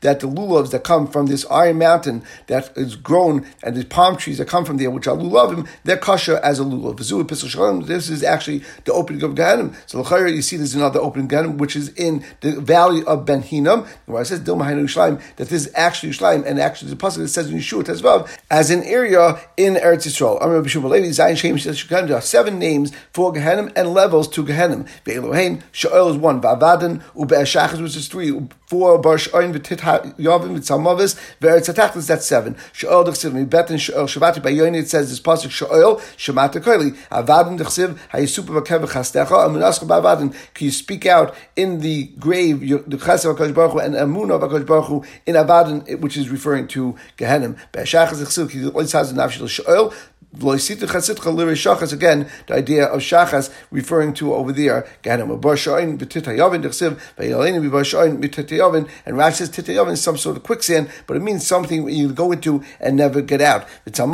that 0.00 0.20
the 0.20 0.26
lulavs 0.26 0.70
that 0.72 0.82
come 0.82 1.06
from 1.06 1.26
this 1.26 1.46
iron 1.46 1.78
mountain 1.78 2.22
that 2.48 2.72
is 2.76 2.96
grown 2.96 3.46
and 3.62 3.76
the 3.76 3.84
palm 3.84 4.16
trees 4.16 4.38
that 4.38 4.48
come 4.48 4.64
from 4.64 4.76
there, 4.76 4.90
which 4.90 5.06
are 5.06 5.16
lulavim, 5.16 5.68
they're 5.84 5.96
kasha 5.96 6.44
as 6.44 6.58
a 6.58 6.64
lulav. 6.64 6.96
This 7.86 8.10
is 8.10 8.24
actually 8.24 8.64
the 8.84 8.92
opening 8.92 9.22
of 9.22 9.36
Gahanim. 9.36 9.74
So 9.86 10.04
you 10.26 10.42
see 10.42 10.56
there's 10.56 10.74
another 10.74 10.98
opening 11.00 11.28
Gahanim, 11.28 11.58
which 11.58 11.76
is 11.76 11.90
in 11.90 12.24
the 12.40 12.60
valley 12.60 13.04
of 13.04 13.24
Ben 13.24 13.42
Hinnom, 13.42 13.86
where 14.06 14.22
it 14.22 14.26
says 14.26 14.42
that 14.42 15.36
this 15.36 15.52
is 15.52 15.70
actually 15.76 16.12
Yishlayim, 16.12 16.44
and 16.44 16.58
actually 16.58 16.90
the 16.90 16.96
pasuk 16.96 17.18
that 17.18 17.28
says 17.28 17.48
in 17.50 17.58
Yeshua 17.58 17.84
Tezvav 17.84 18.28
as 18.50 18.70
an 18.70 18.82
area 18.82 19.38
in 19.56 19.74
Eretz 19.74 20.06
Yisrael. 20.08 20.40
There 22.08 22.16
are 22.16 22.20
seven 22.20 22.58
names 22.58 22.90
for 23.12 23.32
Gehenim 23.32 23.70
and 23.76 23.94
levels 23.94 24.26
to 24.28 24.42
Gehenim. 24.44 24.88
Ve'elohein, 25.04 25.62
Sha'el 25.72 26.10
is 26.10 26.16
one, 26.16 26.40
Va'avadan, 26.80 27.02
Ube'ashachas, 27.14 27.82
which 27.82 27.96
is 27.96 28.08
three, 28.08 28.38
four, 28.66 28.98
Bar 28.98 29.16
Sh'oin, 29.16 29.52
V'tit 29.52 29.78
Yavim, 30.16 30.58
V'tzalmavis, 30.58 31.16
Ve'eretz 31.40 31.72
HaTachlis, 31.72 32.06
that's 32.06 32.26
seven. 32.26 32.54
Sha'el 32.72 33.04
d'chsiv, 33.04 33.32
Mi'betin, 33.32 33.78
Sha'el, 33.78 34.06
Shavati, 34.06 34.40
Ba'yoni, 34.42 34.80
it 34.80 34.88
says 34.88 35.10
this 35.10 35.20
pasuk, 35.20 35.50
Sha'el, 35.50 36.00
Shemata 36.16 36.62
Koili, 36.62 36.96
Avadan 37.10 37.58
d'chsiv, 37.58 37.98
Hayisupa 38.12 38.62
V'kev 38.62 38.84
V'chastecha, 38.86 39.28
Amunascha 39.28 39.86
Ba'avadan, 39.86 40.34
can 40.54 40.64
you 40.64 40.70
speak 40.70 41.06
out 41.06 41.34
in 41.56 41.80
the 41.80 42.04
grave, 42.18 42.60
the 42.60 42.96
Chesed 42.96 43.34
HaKadosh 43.34 43.54
Baruch 43.54 43.82
and 43.82 43.94
Amunah 43.94 44.42
of 44.42 44.50
HaKadosh 44.50 44.66
Baruch 44.66 45.06
in 45.26 45.34
Avadan, 45.34 46.00
which 46.00 46.16
is 46.16 46.28
referring 46.28 46.66
to 46.68 46.96
Gehenim. 47.18 47.56
Be'ashachas 47.72 48.22
d'chsiv, 48.22 48.50
Ki 48.50 48.58
Lois 48.60 48.92
Hazan 48.92 49.14
Nafshil 49.14 49.48
Sha'el, 49.48 49.94
Again, 50.32 50.50
the 52.46 52.54
idea 52.54 52.84
of 52.84 53.00
shachas 53.00 53.52
referring 53.72 54.14
to 54.14 54.32
over 54.32 54.52
there. 54.52 54.86
And 55.04 55.22
Rashi 59.16 59.32
says 59.32 59.50
titayavin 59.50 59.92
is 59.92 60.00
some 60.00 60.16
sort 60.16 60.36
of 60.36 60.44
quicksand, 60.44 60.88
but 61.08 61.16
it 61.16 61.20
means 61.20 61.44
something 61.44 61.88
you 61.88 62.12
go 62.12 62.30
into 62.30 62.62
and 62.78 62.96
never 62.96 63.20
get 63.22 63.40
out. 63.40 63.66
Again, 63.86 64.10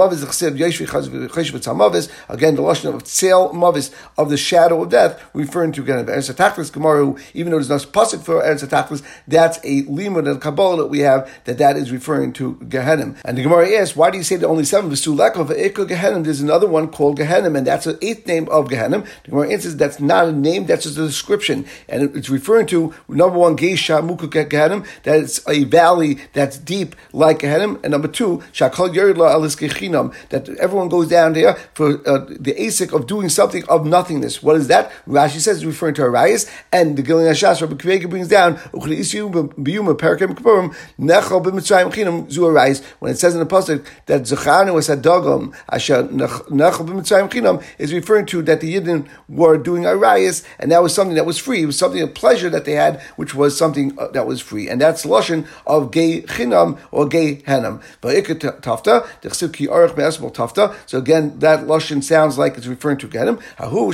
the 2.57 2.63
lashon 2.63 2.95
of 2.95 3.03
tzel 3.05 3.53
mavis 3.53 3.91
of 4.17 4.31
the 4.31 4.39
shadow 4.39 4.83
of 4.83 4.89
death, 4.89 5.23
referring 5.35 5.73
to 5.73 5.83
again 5.83 6.07
Eretz 6.07 6.33
Taklis 6.35 6.73
Gemara. 6.73 7.15
Even 7.35 7.51
though 7.51 7.59
there's 7.59 7.69
no 7.69 7.91
pasuk 7.91 8.23
for 8.25 8.43
Eretz 8.43 8.67
Taklis, 8.67 9.03
that's 9.29 9.59
a 9.59 9.83
limud 9.83 10.27
and 10.31 10.41
kabbalah 10.41 10.79
that 10.79 10.87
we 10.87 11.01
have 11.01 11.31
that 11.45 11.59
that 11.59 11.77
is 11.77 11.93
referring 11.93 12.33
to 12.33 12.55
Gehenim. 12.55 13.17
And 13.25 13.37
the 13.37 13.43
Gemara 13.43 13.69
asks, 13.73 13.95
why 13.95 14.11
do 14.11 14.17
you 14.17 14.25
say 14.25 14.37
that 14.37 14.47
only 14.47 14.65
seven? 14.65 14.91
Gehenim, 14.91 16.06
there's 16.15 16.41
another 16.41 16.67
one 16.67 16.89
called 16.89 17.19
Gehenim, 17.19 17.57
and 17.57 17.67
that's 17.67 17.85
the 17.85 17.99
eighth 18.03 18.27
name 18.27 18.49
of 18.49 18.69
Gehenim. 18.69 19.07
The 19.25 19.31
Gemara 19.31 19.51
answers 19.51 19.77
that's 19.77 20.01
not 20.01 20.29
a 20.29 20.33
name, 20.33 20.67
that's 20.67 20.85
just 20.85 20.99
a 20.99 21.07
description. 21.07 21.67
And 21.89 22.17
it's 22.17 22.29
referring 22.31 22.67
to, 22.69 22.95
number 23.09 23.39
one, 23.39 23.57
Geisha 23.57 23.95
Mukuk 23.95 24.49
Gehenim, 24.49 24.87
that 25.05 25.19
it's 25.21 25.47
a 25.49 25.65
valley 25.65 26.19
that's 26.33 26.59
deep 26.59 26.97
like 27.13 27.41
Gehenim. 27.41 27.83
And 27.83 27.93
number 27.93 28.09
two, 28.09 28.43
Shakal 28.53 28.95
Yeridla 28.95 29.31
Alis 29.31 29.57
that 29.57 30.49
everyone 30.61 30.89
goes 30.89 31.09
down 31.09 31.33
there 31.33 31.55
for 31.75 32.07
uh, 32.09 32.25
the 32.29 32.55
ASIC 32.55 32.93
of 32.93 33.07
doing 33.07 33.29
something 33.29 33.65
of 33.69 33.87
nothingness. 33.87 34.43
What 34.43 34.57
is 34.57 34.69
that? 34.69 34.91
Rashi 35.09 35.41
says 35.41 35.59
it's 35.59 35.65
referring 35.65 35.95
to 35.95 36.03
Arias, 36.03 36.51
and 36.73 36.97
the 36.97 37.03
Gilyon 37.03 37.31
HaShas, 37.31 37.61
Rabbi 37.61 37.75
Kvega 37.75 38.09
brings 38.09 38.29
down, 38.29 38.57
when 42.99 43.13
it 43.13 43.19
says 43.19 43.35
in 43.35 43.41
the 43.41 43.47
Pasuk 43.47 43.87
that 44.07 44.23
Zechanu 44.23 44.75
was 44.75 44.89
Hadogam, 44.89 45.55
Asher 45.71 45.96
is 47.79 47.93
referring 47.93 48.27
to 48.27 48.43
that 48.43 48.61
the 48.61 48.75
Yidden 48.75 49.09
were 49.29 49.59
doing 49.59 49.83
Arayas, 49.85 50.45
and 50.59 50.71
that 50.73 50.83
was 50.83 50.95
something 50.95 51.17
that 51.17 51.27
was 51.27 51.39
free. 51.39 51.63
It 51.63 51.67
was 51.67 51.79
something 51.79 52.03
of 52.03 52.15
pleasure 52.15 52.51
that 52.51 52.65
they 52.65 52.73
had, 52.73 53.01
which 53.17 53.35
was 53.35 53.57
something 53.57 53.99
uh, 53.99 54.09
that 54.09 54.27
was 54.27 54.41
free. 54.41 54.69
And 54.69 54.81
that's 54.81 55.05
Lashon 55.05 55.47
of 55.67 55.91
gay 55.91 56.23
chinam 56.23 56.79
or 56.91 57.07
gay 57.07 57.37
henam. 57.37 57.83
So 60.87 60.99
again, 60.99 61.39
that 61.39 61.61
Lashon 61.67 62.03
sounds 62.03 62.39
like 62.39 62.57
it's 62.57 62.67
referring 62.67 62.99
to 62.99 63.09
Gehenim. 63.09 63.41
Hahu 63.59 63.87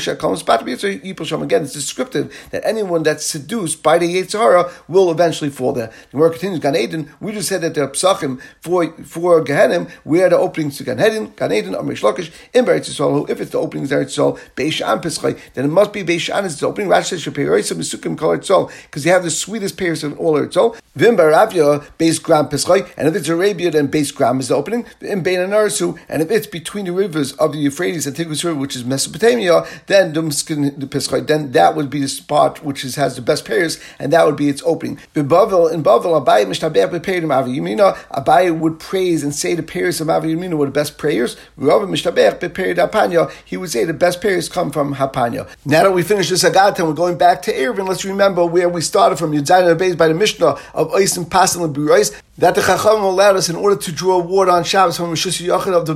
Again, 1.42 1.62
it's 1.62 1.72
descriptive 1.72 2.48
that 2.50 2.62
anyone 2.64 3.02
that's 3.02 3.24
seduced 3.24 3.82
by 3.82 3.98
the 3.98 4.14
Yetzirah 4.14 4.72
will 4.88 5.10
eventually 5.10 5.50
fall 5.50 5.72
there. 5.72 5.92
The 6.10 6.16
word 6.16 6.32
continues, 6.32 6.60
Gan 6.60 6.76
Eden, 6.76 7.10
we 7.20 7.32
just 7.32 7.48
said 7.48 7.60
that 7.62 7.74
there 7.74 7.84
are 7.84 7.90
psachim 7.90 8.40
for, 8.60 8.92
for 9.04 9.42
Gehenim, 9.44 9.90
where 10.04 10.28
the 10.28 10.36
openings 10.36 10.78
to 10.78 10.84
Gan 10.84 11.00
Eden, 11.00 11.32
Gan 11.36 11.52
Eden, 11.52 11.74
Reish 11.92 12.02
Lakish 12.02 12.32
in 12.52 12.64
Beretz 12.64 12.90
Yisrael. 12.90 13.28
If 13.28 13.40
it's 13.40 13.50
the 13.50 13.58
opening 13.58 13.86
Eretz 13.86 14.16
Yisrael, 14.16 14.38
Beishan 14.56 15.02
Pischai, 15.02 15.38
then 15.54 15.64
it 15.66 15.68
must 15.68 15.92
be 15.92 16.02
Beishan 16.02 16.44
is 16.44 16.58
the 16.58 16.66
opening. 16.66 16.88
Rashi 16.88 17.04
says 17.04 17.24
Shapeirosim 17.24 17.76
Misukim 17.76 18.16
Kol 18.18 18.36
Eretz 18.36 18.72
because 18.82 19.04
you 19.04 19.12
have 19.12 19.22
the 19.22 19.30
sweetest 19.30 19.76
pears 19.76 20.04
in 20.04 20.14
all 20.14 20.34
Eretz 20.34 20.52
Yisrael. 20.52 20.76
Vim 20.94 21.16
Baravia 21.16 21.84
Beis 21.98 22.22
Gram 22.22 22.48
Pischai, 22.48 22.86
and 22.98 23.08
if 23.08 23.16
it's 23.16 23.28
Arabia, 23.28 23.70
then 23.70 23.88
Beis 23.88 24.14
Gram 24.14 24.40
is 24.40 24.48
the 24.48 24.54
opening. 24.54 24.84
In 25.00 25.22
Bein 25.22 25.38
Anarsu, 25.38 25.98
and 26.08 26.20
if 26.20 26.30
it's 26.30 26.46
between 26.46 26.84
the 26.84 26.92
rivers 26.92 27.32
of 27.34 27.52
the 27.52 27.58
Euphrates 27.58 28.06
and 28.06 28.14
Tigris 28.14 28.44
River, 28.44 28.58
which 28.58 28.76
is 28.76 28.84
Mesopotamia, 28.84 29.64
then 29.86 30.12
the 30.12 30.20
Pischai, 30.20 31.26
then 31.26 31.52
that 31.52 31.74
would 31.76 31.88
be 31.88 32.00
the 32.00 32.08
spot 32.08 32.62
which 32.62 32.84
is, 32.84 32.96
has 32.96 33.16
the 33.16 33.22
best 33.22 33.46
pears, 33.46 33.80
and 33.98 34.12
that 34.12 34.26
would 34.26 34.36
be 34.36 34.48
its 34.50 34.62
opening. 34.66 34.98
In 35.14 35.28
Bavel, 35.28 35.72
in 35.72 35.82
Bavel, 35.82 36.22
Abai 36.22 36.44
Mishtabeh 36.44 36.90
Beperim 36.90 37.34
Avi 37.34 37.58
Yamina, 37.58 37.94
Abai 38.10 38.56
would 38.56 38.78
praise 38.78 39.24
and 39.24 39.34
say 39.34 39.54
the 39.54 39.62
pears 39.62 40.00
of 40.00 40.10
Avi 40.10 40.34
Yamina 40.34 40.54
were 40.54 40.66
the 40.66 40.72
best 40.72 40.98
prayers. 40.98 41.36
Rav 41.56 41.81
Hapanya, 41.88 43.30
he 43.44 43.56
would 43.56 43.70
say 43.70 43.84
the 43.84 43.92
best 43.92 44.20
periods 44.20 44.48
come 44.48 44.70
from 44.70 44.94
Hapanya. 44.94 45.48
Now 45.64 45.84
that 45.84 45.92
we 45.92 46.02
finished 46.02 46.30
this 46.30 46.44
Agat 46.44 46.78
and 46.78 46.88
we're 46.88 46.94
going 46.94 47.18
back 47.18 47.42
to 47.42 47.52
Eruvin, 47.52 47.88
let's 47.88 48.04
remember 48.04 48.44
where 48.44 48.68
we 48.68 48.80
started 48.80 49.18
from 49.18 49.32
Yudzayin 49.32 49.74
Abayz 49.76 49.96
by 49.96 50.08
the 50.08 50.14
Mishnah 50.14 50.58
of 50.74 50.90
Ois 50.90 51.16
and 51.16 51.26
and 51.32 51.74
Burais, 51.74 52.12
that 52.38 52.54
the 52.54 52.62
Chacham 52.62 53.02
allowed 53.02 53.36
us 53.36 53.50
in 53.50 53.56
order 53.56 53.76
to 53.76 53.92
draw 53.92 54.18
water 54.18 54.50
on 54.50 54.64
Shabbos 54.64 54.96
from 54.96 55.10
Rishis 55.10 55.40
Yachid 55.40 55.74
of 55.74 55.86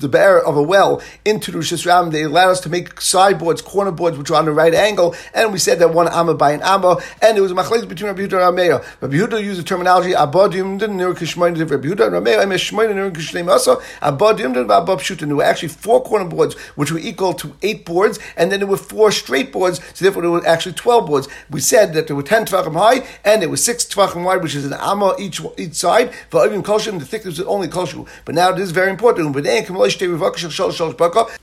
the 0.00 0.08
be'er 0.08 0.38
of 0.38 0.56
a 0.56 0.62
well 0.62 1.02
into 1.24 1.50
the 1.50 1.58
Rishis 1.58 1.84
Ram. 1.84 2.10
They 2.10 2.22
allowed 2.22 2.50
us 2.50 2.60
to 2.60 2.68
make 2.68 3.00
sideboards, 3.00 3.60
corner 3.60 3.90
boards, 3.90 4.16
which 4.16 4.30
are 4.30 4.36
on 4.36 4.44
the 4.44 4.52
right 4.52 4.72
angle, 4.72 5.16
and 5.34 5.52
we 5.52 5.58
said 5.58 5.78
that 5.80 5.92
one 5.92 6.06
amma 6.08 6.34
by 6.34 6.52
an 6.52 6.62
amma, 6.62 6.98
and 7.20 7.36
it 7.36 7.40
was 7.40 7.50
a 7.50 7.54
machlekes 7.54 7.88
between 7.88 8.08
Rabbi 8.08 8.22
Yehuda 8.22 8.48
and 8.48 8.56
Rameya. 8.56 8.84
Rabbi 9.00 9.16
Yehuda 9.16 9.42
used 9.42 9.58
the 9.58 9.64
terminology 9.64 10.12
kishmayin 10.12 11.58
Rabbi 11.70 11.88
Yehuda 11.88 12.06
and 12.06 12.14
Rameya 12.14 12.44
emes 12.44 12.70
shmayin 12.70 12.94
nir 12.94 13.10
kishneim 13.10 13.48
asa 13.50 13.76
abadim 14.00 14.54
din 14.54 14.66
v'abab 14.66 15.00
shutin. 15.00 15.29
There 15.30 15.36
were 15.36 15.44
actually 15.44 15.68
four 15.68 16.02
corner 16.02 16.24
boards, 16.24 16.54
which 16.74 16.90
were 16.92 16.98
equal 16.98 17.34
to 17.34 17.54
eight 17.62 17.84
boards, 17.84 18.18
and 18.36 18.50
then 18.50 18.60
there 18.60 18.68
were 18.68 18.76
four 18.76 19.12
straight 19.12 19.52
boards, 19.52 19.80
so 19.94 20.04
therefore 20.04 20.22
there 20.22 20.30
were 20.30 20.46
actually 20.46 20.72
twelve 20.74 21.06
boards. 21.06 21.28
We 21.50 21.60
said 21.60 21.94
that 21.94 22.06
there 22.08 22.16
were 22.16 22.22
ten 22.22 22.44
tvachim 22.44 22.74
high, 22.74 23.06
and 23.24 23.40
there 23.40 23.48
were 23.48 23.56
six 23.56 23.84
tvachim 23.84 24.24
wide, 24.24 24.42
which 24.42 24.54
is 24.54 24.64
an 24.66 24.74
amma 24.74 25.14
each 25.18 25.40
each 25.56 25.74
side. 25.74 26.12
Va'avim 26.30 26.62
kolshim, 26.62 26.98
the 26.98 27.04
thickness 27.06 27.38
was 27.38 27.46
only 27.46 27.68
kolshu. 27.68 28.08
But 28.24 28.34
now 28.34 28.52
this 28.52 28.64
is 28.64 28.72
very 28.72 28.90
important. 28.90 29.34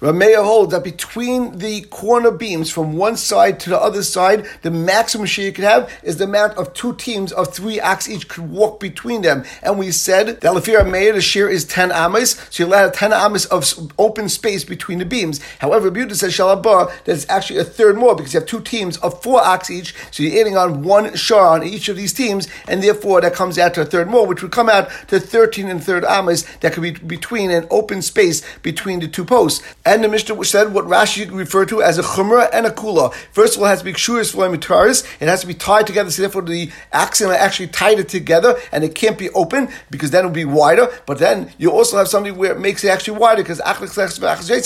Rameya 0.01 0.43
holds 0.43 0.71
that 0.71 0.83
between 0.83 1.57
the 1.57 1.81
corner 1.89 2.31
beams 2.31 2.71
from 2.71 2.97
one 2.97 3.15
side 3.15 3.59
to 3.61 3.69
the 3.69 3.79
other 3.79 4.03
side, 4.03 4.45
the 4.61 4.71
maximum 4.71 5.25
shear 5.25 5.45
you 5.45 5.51
could 5.51 5.63
have 5.63 5.91
is 6.03 6.17
the 6.17 6.25
amount 6.25 6.57
of 6.57 6.73
two 6.73 6.95
teams 6.95 7.31
of 7.31 7.53
three 7.53 7.79
acts 7.79 8.09
each 8.09 8.27
could 8.27 8.49
walk 8.49 8.79
between 8.79 9.21
them. 9.21 9.43
And 9.61 9.77
we 9.77 9.91
said 9.91 10.27
that 10.27 10.41
the 10.41 10.49
Lafir 10.49 10.81
Rameya, 10.81 11.13
the 11.13 11.21
shear 11.21 11.47
is 11.49 11.65
10 11.65 11.91
amas, 11.91 12.31
so 12.49 12.63
you'll 12.63 12.73
have 12.75 12.93
10 12.93 13.13
amas 13.13 13.45
of 13.45 13.65
open 13.97 14.29
space 14.29 14.63
between 14.63 14.99
the 14.99 15.05
beams. 15.05 15.41
However, 15.59 15.91
Buddha 15.91 16.15
says 16.15 16.33
Shalabah, 16.33 17.03
that 17.05 17.25
actually 17.29 17.59
a 17.59 17.63
third 17.63 17.97
more 17.97 18.15
because 18.15 18.33
you 18.33 18.39
have 18.39 18.49
two 18.49 18.61
teams 18.61 18.97
of 18.97 19.21
four 19.21 19.45
acts 19.45 19.69
each, 19.69 19.93
so 20.11 20.23
you're 20.23 20.39
adding 20.39 20.57
on 20.57 20.83
one 20.83 21.15
shar 21.15 21.47
on 21.55 21.63
each 21.63 21.89
of 21.89 21.97
these 21.97 22.13
teams, 22.13 22.47
and 22.67 22.83
therefore 22.83 23.21
that 23.21 23.33
comes 23.33 23.57
out 23.57 23.73
to 23.75 23.81
a 23.81 23.85
third 23.85 24.07
more, 24.07 24.25
which 24.25 24.41
would 24.41 24.51
come 24.51 24.69
out 24.69 24.89
to 25.07 25.19
13 25.19 25.67
and 25.67 25.83
third 25.83 26.05
amas 26.05 26.43
that 26.61 26.73
could 26.73 26.83
be 26.83 26.91
between 26.91 27.51
an 27.51 27.67
open 27.69 28.01
space 28.01 28.43
between 28.61 28.99
the 28.99 29.07
two 29.07 29.25
posts. 29.25 29.63
And 29.85 30.03
the 30.03 30.09
Mishnah 30.09 30.43
said 30.43 30.73
what 30.73 30.85
Rashi 30.85 31.29
referred 31.31 31.69
to 31.69 31.81
as 31.81 31.97
a 31.97 32.03
chumrah 32.03 32.49
and 32.53 32.65
a 32.65 32.71
kula. 32.71 33.13
First 33.31 33.55
of 33.55 33.61
all, 33.61 33.67
it 33.67 33.69
has 33.69 33.79
to 33.79 33.85
be 33.85 33.93
kshuris 33.93 34.35
v'lemitaris. 34.35 35.05
It 35.21 35.27
has 35.27 35.41
to 35.41 35.47
be 35.47 35.53
tied 35.53 35.87
together, 35.87 36.09
so 36.11 36.21
therefore 36.21 36.41
the 36.43 36.71
axim 36.91 37.29
actually 37.31 37.67
tied 37.67 37.99
it 37.99 38.09
together, 38.09 38.55
and 38.71 38.83
it 38.83 38.95
can't 38.95 39.17
be 39.17 39.29
open 39.31 39.69
because 39.89 40.11
then 40.11 40.23
it 40.23 40.27
would 40.27 40.33
be 40.33 40.45
wider. 40.45 40.87
But 41.05 41.19
then 41.19 41.51
you 41.57 41.71
also 41.71 41.97
have 41.97 42.07
something 42.07 42.35
where 42.37 42.51
it 42.51 42.59
makes 42.59 42.83
it 42.83 42.89
actually 42.89 43.17
wider 43.17 43.43
because 43.43 43.56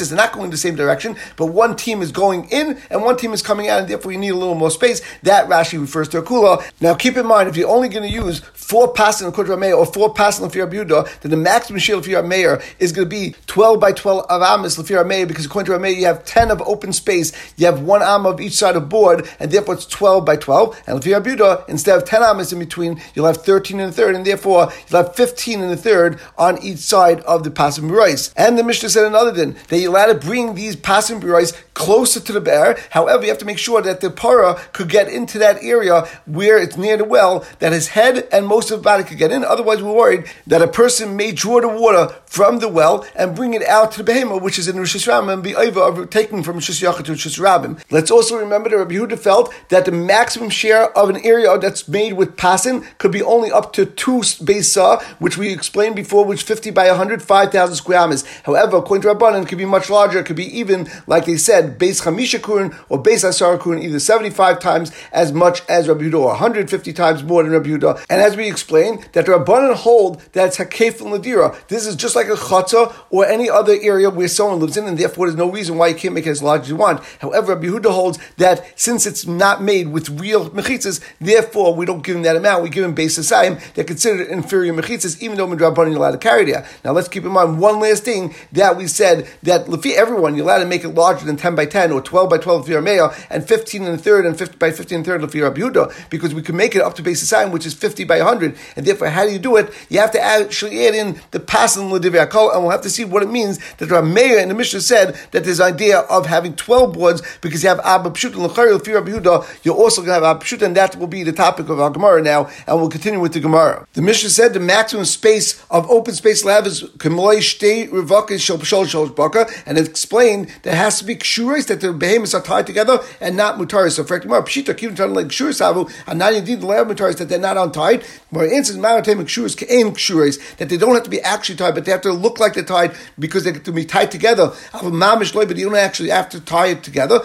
they're 0.09 0.17
not 0.17 0.33
going 0.33 0.45
in 0.45 0.51
the 0.51 0.57
same 0.57 0.75
direction, 0.75 1.15
but 1.35 1.47
one 1.47 1.75
team 1.75 2.01
is 2.01 2.11
going 2.11 2.49
in 2.49 2.79
and 2.89 3.03
one 3.03 3.17
team 3.17 3.33
is 3.33 3.41
coming 3.41 3.67
out, 3.69 3.79
and 3.79 3.87
therefore 3.87 4.11
you 4.11 4.17
need 4.17 4.29
a 4.29 4.35
little 4.35 4.55
more 4.55 4.71
space. 4.71 5.01
That 5.23 5.47
Rashi 5.47 5.79
refers 5.79 6.07
to 6.09 6.19
a 6.19 6.23
kula. 6.23 6.63
Now 6.79 6.93
keep 6.93 7.17
in 7.17 7.25
mind, 7.25 7.49
if 7.49 7.57
you're 7.57 7.69
only 7.69 7.89
going 7.89 8.07
to 8.07 8.13
use 8.13 8.39
four 8.39 8.93
passes 8.93 9.27
in 9.27 9.33
Kudra 9.33 9.77
or 9.77 9.85
four 9.85 10.13
passes 10.13 10.43
in 10.43 10.49
Fir 10.49 10.65
then 10.65 11.31
the 11.31 11.37
maximum 11.37 11.79
shield 11.79 12.05
of 12.05 12.11
Fir 12.11 12.23
Meir 12.23 12.61
is 12.79 12.91
going 12.91 13.05
to 13.05 13.09
be 13.09 13.35
12 13.47 13.79
by 13.79 13.91
12 13.91 14.25
of 14.29 14.41
Amis 14.41 14.77
Lafir 14.77 15.05
Meir 15.05 15.25
because 15.25 15.45
according 15.45 15.71
to 15.71 15.77
Rameir 15.77 15.95
you 15.95 16.05
have 16.05 16.25
10 16.25 16.51
of 16.51 16.61
open 16.61 16.93
space, 16.93 17.31
you 17.57 17.65
have 17.65 17.81
one 17.81 18.01
Am 18.01 18.25
of 18.25 18.39
each 18.39 18.53
side 18.53 18.75
of 18.75 18.89
board, 18.89 19.27
and 19.39 19.51
therefore 19.51 19.75
it's 19.75 19.85
12 19.85 20.25
by 20.25 20.35
12. 20.35 20.81
And 20.87 20.99
Lafir 20.99 21.21
Abuda, 21.21 21.67
instead 21.67 21.97
of 21.97 22.05
10 22.05 22.23
Amis 22.23 22.53
in 22.53 22.59
between, 22.59 23.01
you'll 23.13 23.25
have 23.25 23.37
13 23.37 23.79
and 23.79 23.89
a 23.89 23.91
third, 23.91 24.15
and 24.15 24.25
therefore 24.25 24.71
you'll 24.89 25.03
have 25.03 25.15
15 25.15 25.61
and 25.61 25.71
a 25.71 25.77
third 25.77 26.19
on 26.37 26.61
each 26.63 26.79
side 26.79 27.21
of 27.21 27.43
the 27.43 27.51
Pasim 27.51 27.89
Burais. 27.89 28.33
And 28.35 28.57
the 28.57 28.63
Mishnah 28.63 28.80
said 28.89 29.05
another 29.05 29.33
thing, 29.33 29.55
that 29.69 29.77
you're 29.77 29.91
allowed 29.91 30.07
to 30.07 30.15
bring 30.15 30.55
these 30.55 30.75
Pasim 30.75 31.21
Burais 31.21 31.55
closer 31.73 32.19
to 32.19 32.31
the 32.31 32.41
be'er. 32.41 32.77
However, 32.91 33.23
you 33.23 33.29
have 33.29 33.37
to 33.39 33.45
make 33.45 33.57
sure 33.57 33.81
that 33.81 34.01
the 34.01 34.09
para 34.09 34.59
could 34.73 34.89
get 34.89 35.07
into 35.07 35.37
that 35.39 35.63
area 35.63 36.01
where 36.25 36.57
it's 36.57 36.77
near 36.77 36.97
the 36.97 37.03
well, 37.03 37.45
that 37.59 37.71
his 37.71 37.89
head 37.89 38.27
and 38.31 38.45
most 38.47 38.71
of 38.71 38.79
the 38.79 38.83
body 38.83 39.03
could 39.03 39.17
get 39.17 39.31
in. 39.31 39.43
Otherwise, 39.43 39.81
we're 39.81 39.93
worried 39.93 40.25
that 40.47 40.61
a 40.61 40.67
person 40.67 41.15
may 41.15 41.31
draw 41.31 41.61
the 41.61 41.67
water 41.67 42.15
from 42.25 42.59
the 42.59 42.67
well 42.67 43.05
and 43.15 43.35
bring 43.35 43.53
it 43.53 43.63
out 43.63 43.91
to 43.91 44.03
the 44.03 44.11
behema, 44.11 44.41
which 44.41 44.57
is 44.57 44.67
in 44.67 44.77
Rosh 44.77 44.95
Hashanah, 44.95 45.33
and 45.33 45.43
be 45.43 45.55
over 45.55 46.05
taken 46.05 46.43
from 46.43 46.55
Rosh 46.55 46.79
to 46.79 46.87
Rosh 46.87 47.39
Rabbim. 47.39 47.81
Let's 47.89 48.11
also 48.11 48.37
remember 48.37 48.69
that 48.69 48.77
Rabbi 48.77 48.95
Yehuda 48.95 49.19
felt 49.19 49.53
that 49.69 49.85
the 49.85 49.91
maximum 49.91 50.49
share 50.49 50.95
of 50.97 51.09
an 51.09 51.17
area 51.25 51.57
that's 51.57 51.87
made 51.87 52.13
with 52.13 52.37
pasin 52.37 52.85
could 52.97 53.11
be 53.11 53.21
only 53.21 53.51
up 53.51 53.73
to 53.73 53.85
two 53.85 54.23
besa, 54.43 54.99
which 55.19 55.37
we 55.37 55.51
explained 55.51 55.95
before, 55.95 56.25
which 56.25 56.43
50 56.43 56.71
by 56.71 56.87
100, 56.87 57.21
5,000 57.21 57.75
square 57.75 58.07
meters. 58.07 58.25
However, 58.43 58.77
according 58.77 59.01
to 59.03 59.13
Rabbanan, 59.13 59.43
it 59.43 59.47
could 59.47 59.57
be 59.57 59.65
much 59.65 59.89
larger. 59.89 60.19
It 60.19 60.25
could 60.25 60.35
be 60.35 60.57
even, 60.57 60.89
like 61.07 61.25
they 61.25 61.37
said, 61.37 61.60
base 61.61 62.01
Chamisha 62.01 62.39
Kurin 62.39 62.75
or 62.89 63.01
base 63.01 63.23
Asar 63.23 63.57
Kurin, 63.57 63.81
either 63.83 63.99
75 63.99 64.59
times 64.59 64.91
as 65.11 65.31
much 65.31 65.61
as 65.67 65.87
Rabbi 65.87 66.03
Yehuda 66.03 66.19
or 66.19 66.27
150 66.27 66.93
times 66.93 67.23
more 67.23 67.43
than 67.43 67.51
Rabbi 67.51 67.69
Yehuda. 67.69 68.05
And 68.09 68.21
as 68.21 68.35
we 68.35 68.47
explained, 68.47 69.07
that 69.13 69.25
the 69.25 69.33
Rabbanan 69.33 69.75
hold 69.75 70.21
that 70.33 70.47
it's 70.47 70.57
Hakef 70.57 71.01
and 71.01 71.11
Ladira. 71.11 71.55
This 71.67 71.85
is 71.85 71.95
just 71.95 72.15
like 72.15 72.27
a 72.27 72.35
Chatzah 72.35 72.93
or 73.09 73.25
any 73.25 73.49
other 73.49 73.77
area 73.81 74.09
where 74.09 74.27
someone 74.27 74.59
lives 74.59 74.77
in, 74.77 74.85
and 74.85 74.97
therefore 74.97 75.27
there's 75.27 75.37
no 75.37 75.49
reason 75.49 75.77
why 75.77 75.87
you 75.87 75.95
can't 75.95 76.13
make 76.13 76.27
it 76.27 76.31
as 76.31 76.43
large 76.43 76.63
as 76.63 76.69
you 76.69 76.75
want. 76.75 77.01
However, 77.19 77.55
Rabbi 77.55 77.67
Yehuda 77.67 77.91
holds 77.91 78.19
that 78.37 78.65
since 78.79 79.05
it's 79.05 79.25
not 79.25 79.61
made 79.61 79.89
with 79.89 80.09
real 80.19 80.49
mechitzas, 80.49 81.01
therefore 81.19 81.75
we 81.75 81.85
don't 81.85 82.03
give 82.03 82.15
him 82.15 82.23
that 82.23 82.35
amount. 82.35 82.63
We 82.63 82.69
give 82.69 82.83
him 82.83 82.93
base 82.93 83.17
asayim. 83.17 83.61
They're 83.73 83.83
considered 83.83 84.27
inferior 84.27 84.73
mechitzas, 84.73 85.21
even 85.21 85.37
though 85.37 85.47
Midrabanan 85.47 85.89
you're 85.89 85.97
allowed 85.97 86.11
to 86.11 86.17
carry 86.17 86.49
it. 86.51 86.65
Now 86.83 86.91
let's 86.91 87.07
keep 87.07 87.23
in 87.23 87.31
mind 87.31 87.59
one 87.59 87.79
last 87.79 88.03
thing 88.03 88.33
that 88.51 88.77
we 88.77 88.87
said 88.87 89.27
that 89.43 89.65
lefi 89.67 89.93
everyone 89.93 90.35
you're 90.35 90.45
allowed 90.45 90.59
to 90.59 90.65
make 90.65 90.83
it 90.83 90.89
larger 90.89 91.25
than 91.25 91.37
10 91.37 91.50
by 91.55 91.65
10 91.65 91.91
or 91.91 92.01
12 92.01 92.29
by 92.29 92.37
12 92.37 92.67
lefi 92.67 92.83
Meya 92.83 93.27
and 93.29 93.47
15 93.47 93.83
and 93.83 93.95
a 93.95 93.97
third 93.97 94.25
and 94.25 94.37
50 94.37 94.57
by 94.57 94.71
15 94.71 94.97
and 94.97 95.07
a 95.07 95.09
third 95.09 95.21
lefi 95.21 95.41
Rabbi 95.41 95.61
Yehuda 95.61 96.09
because 96.09 96.33
we 96.33 96.41
can 96.41 96.55
make 96.55 96.75
it 96.75 96.81
up 96.81 96.95
to 96.95 97.01
base 97.01 97.23
asayim, 97.23 97.51
which 97.51 97.65
is 97.65 97.73
50 97.73 98.03
by 98.05 98.17
100. 98.17 98.55
And 98.75 98.85
therefore, 98.85 99.09
how 99.09 99.25
do 99.25 99.31
you 99.31 99.39
do 99.39 99.55
it? 99.57 99.73
You 99.89 99.99
have 99.99 100.11
to 100.11 100.21
actually 100.21 100.87
add 100.87 100.95
in 100.95 101.19
the 101.31 101.39
pasan 101.39 101.91
l'divrei 101.91 102.21
and 102.53 102.61
we'll 102.61 102.71
have 102.71 102.81
to 102.81 102.89
see 102.89 103.05
what 103.05 103.23
it 103.23 103.29
means 103.29 103.59
that 103.75 103.89
Rameya 103.89 104.41
in 104.41 104.49
the 104.49 104.55
Mishnah 104.55 104.81
said 104.81 105.15
that 105.31 105.43
this 105.43 105.59
idea 105.59 105.99
of 105.99 106.25
having 106.25 106.55
12 106.55 106.93
boards 106.93 107.21
because 107.41 107.63
you 107.63 107.69
have 107.69 107.79
Abba 107.79 108.11
Pshut 108.11 108.33
and 108.33 108.43
L'chari 108.43 108.73
L'fi 108.73 108.93
Rabbi 108.93 109.11
Yehuda, 109.11 109.63
you're 109.63 109.75
also 109.75 110.01
going 110.01 110.19
to 110.19 110.25
have 110.25 110.35
Abba 110.35 110.45
Pshut, 110.45 110.61
and 110.61 110.75
that 110.75 110.95
will 110.95 111.07
be 111.07 111.23
the 111.23 111.31
topic 111.31 111.69
of 111.69 111.79
our 111.79 111.89
Gemara 111.89 112.21
now, 112.21 112.49
and 112.67 112.79
we'll 112.79 112.89
continue 112.89 113.19
with 113.19 113.33
the 113.33 113.39
Gemara. 113.39 113.87
The 113.93 114.01
Mishnah 114.01 114.29
said 114.29 114.53
the 114.53 114.59
maximum 114.59 115.05
space 115.05 115.63
of 115.69 115.89
open 115.89 116.13
space 116.13 116.43
lab 116.45 116.65
is 116.65 116.83
Kemloi 116.83 117.37
Shtei 117.37 117.89
Rivaka 117.89 118.39
Shel 118.39 118.57
Pshol 118.57 118.87
Shel 118.87 119.09
Baka, 119.09 119.47
and 119.65 119.77
it 119.77 119.87
explained 119.87 120.49
there 120.63 120.75
has 120.75 120.99
to 120.99 121.05
be 121.05 121.15
kshuris 121.41 121.67
that 121.67 121.81
the 121.81 121.91
behemoths 121.93 122.33
are 122.33 122.41
tied 122.41 122.67
together 122.67 122.99
and 123.19 123.35
not 123.35 123.57
mutaris. 123.57 123.91
So, 123.93 124.03
for 124.03 124.15
example, 124.15 124.41
Pshita, 124.41 124.77
keep 124.77 124.95
telling 124.95 125.15
like 125.15 125.27
kshuris 125.27 125.61
havu, 125.61 125.91
and 126.07 126.19
not 126.19 126.33
indeed 126.33 126.61
the 126.61 126.65
lab 126.65 126.87
mutaris 126.87 127.17
that 127.17 127.29
they're 127.29 127.39
not 127.39 127.57
untied. 127.57 128.03
For 128.31 128.45
instance, 128.45 128.79
maritime 128.79 129.25
kshuris, 129.25 129.55
ke'en 129.57 129.91
kshuris, 129.93 130.57
that 130.57 130.69
they 130.69 130.77
don't 130.77 130.93
have 130.93 131.03
to 131.03 131.09
be 131.09 131.21
actually 131.21 131.57
tied, 131.57 131.75
but 131.75 131.85
they 131.85 131.91
have 131.91 132.01
to 132.01 132.11
look 132.13 132.39
like 132.39 132.53
they're 132.53 132.63
tied 132.63 132.93
because 133.19 133.43
they 133.43 133.51
have 133.51 133.63
to 133.63 133.71
be 133.71 133.85
tied 133.85 134.11
together. 134.11 134.51
Have 134.71 134.85
a 134.85 134.91
mamish 134.91 135.33
loy, 135.33 135.45
but 135.45 135.57
you 135.57 135.65
don't 135.65 135.77
actually 135.77 136.09
have 136.09 136.29
to 136.29 136.39
tie 136.39 136.67
it 136.67 136.83
together. 136.83 137.19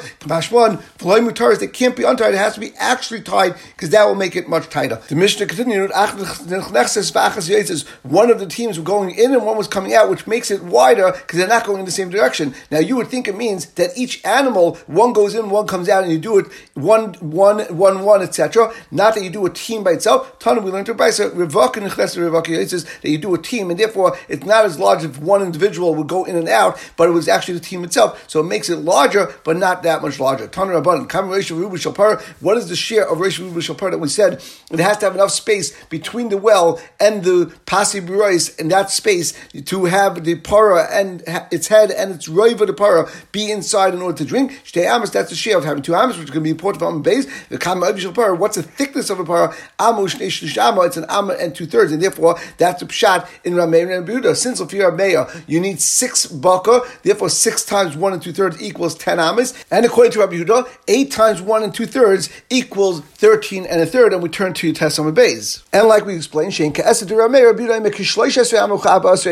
One, 0.50 0.78
mutaris, 0.98 1.60
that 1.60 1.72
can't 1.72 1.96
be 1.96 2.04
untied. 2.04 2.34
It 2.34 2.38
has 2.38 2.54
to 2.54 2.60
be 2.60 2.72
actually 2.78 3.22
tied 3.22 3.54
because 3.74 3.90
that 3.90 4.04
will 4.04 4.14
make 4.14 4.36
it 4.36 4.48
much 4.48 4.68
tighter. 4.70 5.00
The 5.08 5.14
Mishnah 5.14 5.46
continued. 5.46 5.90
One 8.02 8.30
of 8.30 8.38
the 8.38 8.46
teams 8.46 8.78
were 8.78 8.84
going 8.84 9.14
in 9.14 9.32
and 9.34 9.44
one 9.44 9.56
was 9.56 9.68
coming 9.68 9.94
out, 9.94 10.08
which 10.08 10.26
makes 10.26 10.50
it 10.50 10.62
wider 10.62 11.12
because 11.12 11.38
they're 11.38 11.48
not 11.48 11.64
going 11.66 11.80
in 11.80 11.84
the 11.84 11.90
same 11.90 12.10
direction. 12.10 12.54
Now 12.70 12.78
you 12.78 12.96
would 12.96 13.08
think 13.08 13.28
it 13.28 13.36
means 13.36 13.66
that 13.72 13.96
each 13.96 14.05
each 14.06 14.24
animal, 14.24 14.76
one 14.86 15.12
goes 15.12 15.34
in, 15.34 15.50
one 15.50 15.66
comes 15.66 15.88
out, 15.88 16.04
and 16.04 16.12
you 16.12 16.18
do 16.18 16.38
it 16.38 16.46
one, 16.74 17.14
one, 17.14 17.60
one, 17.76 18.04
one, 18.04 18.22
etc. 18.22 18.72
Not 18.92 19.14
that 19.14 19.24
you 19.24 19.30
do 19.30 19.44
a 19.46 19.50
team 19.50 19.82
by 19.82 19.92
itself. 19.92 20.38
Tana, 20.38 20.60
we 20.60 20.70
learned 20.70 20.86
to 20.86 20.94
Brisa, 20.94 21.30
Rivaka 21.30 21.82
Rivaka, 21.82 22.50
it 22.50 22.70
says 22.70 22.84
that 22.84 23.10
you 23.10 23.18
do 23.18 23.34
a 23.34 23.38
team, 23.38 23.70
and 23.70 23.80
therefore 23.80 24.16
it's 24.28 24.46
not 24.46 24.64
as 24.64 24.78
large 24.78 25.02
if 25.02 25.18
one 25.18 25.42
individual 25.42 25.94
would 25.96 26.06
go 26.06 26.22
in 26.24 26.36
and 26.36 26.48
out, 26.48 26.78
but 26.96 27.08
it 27.08 27.12
was 27.12 27.26
actually 27.26 27.54
the 27.54 27.60
team 27.60 27.82
itself. 27.82 28.24
So 28.28 28.38
it 28.40 28.44
makes 28.44 28.68
it 28.68 28.76
larger, 28.76 29.34
but 29.42 29.56
not 29.56 29.82
that 29.82 30.02
much 30.02 30.20
larger. 30.20 30.46
Tana 30.46 30.80
Rabban, 30.80 31.06
what 32.40 32.56
is 32.56 32.68
the 32.68 32.76
share 32.76 33.08
of 33.08 33.18
Reish 33.18 33.40
Rubu 33.40 33.58
Shalpar 33.58 33.90
that 33.90 33.98
we 33.98 34.08
said 34.08 34.42
it 34.70 34.78
has 34.78 34.98
to 34.98 35.06
have 35.06 35.14
enough 35.14 35.32
space 35.32 35.76
between 35.86 36.28
the 36.28 36.36
well 36.36 36.80
and 37.00 37.24
the 37.24 37.52
Pasi 37.66 38.00
Burais 38.00 38.56
in 38.58 38.68
that 38.68 38.90
space 38.90 39.34
to 39.64 39.86
have 39.86 40.24
the 40.24 40.36
para 40.36 40.88
and 40.92 41.22
its 41.50 41.68
head 41.68 41.90
and 41.90 42.12
its 42.12 42.28
roiva 42.28 42.66
the 42.66 42.72
para 42.72 43.08
be 43.32 43.50
inside 43.50 43.94
in 43.96 44.02
order 44.02 44.18
to 44.18 44.24
drink. 44.24 44.52
Shtei 44.64 44.86
amas, 44.86 45.10
that's 45.10 45.30
the 45.30 45.36
share 45.36 45.58
of 45.58 45.64
having 45.64 45.82
two 45.82 45.94
amas, 45.94 46.16
which 46.16 46.24
is 46.24 46.30
going 46.30 46.42
to 46.42 46.44
be 46.44 46.50
important 46.50 46.80
for 46.80 46.98
base. 47.00 47.26
The 47.48 47.58
Kama 47.58 47.92
para, 48.12 48.34
what's 48.34 48.56
the 48.56 48.62
thickness 48.62 49.10
of 49.10 49.20
a 49.20 49.24
para? 49.24 49.54
Amush 49.78 50.16
Neshama, 50.16 50.86
it's 50.86 50.96
an 50.96 51.06
amma 51.08 51.34
and 51.34 51.54
two 51.54 51.66
thirds, 51.66 51.92
and 51.92 52.02
therefore 52.02 52.38
that's 52.58 52.82
a 52.82 52.86
pshat 52.86 53.28
in 53.44 53.54
Rameir 53.54 53.96
and 53.96 54.06
Buddha. 54.06 54.34
Since 54.34 54.60
Lafir 54.60 54.90
Rameir, 54.90 55.44
you 55.46 55.60
need 55.60 55.80
six 55.80 56.26
baka, 56.26 56.80
therefore 57.02 57.28
six 57.28 57.64
times 57.64 57.96
one 57.96 58.12
and 58.12 58.22
two 58.22 58.32
thirds 58.32 58.60
equals 58.62 58.94
ten 58.94 59.18
amas, 59.18 59.54
and 59.70 59.84
according 59.84 60.12
to 60.12 60.20
Rabbi 60.20 60.34
Yehuda, 60.34 60.68
eight 60.88 61.10
times 61.10 61.42
one 61.42 61.62
and 61.62 61.74
two 61.74 61.86
thirds 61.86 62.30
equals 62.50 63.00
thirteen 63.00 63.66
and 63.66 63.80
a 63.80 63.86
third, 63.86 64.12
and 64.12 64.22
we 64.22 64.28
turn 64.28 64.54
to 64.54 64.72
Tessama 64.72 65.12
Bays. 65.14 65.64
And 65.72 65.88
like 65.88 66.04
we 66.04 66.14
explained, 66.14 66.52
Shein 66.52 66.74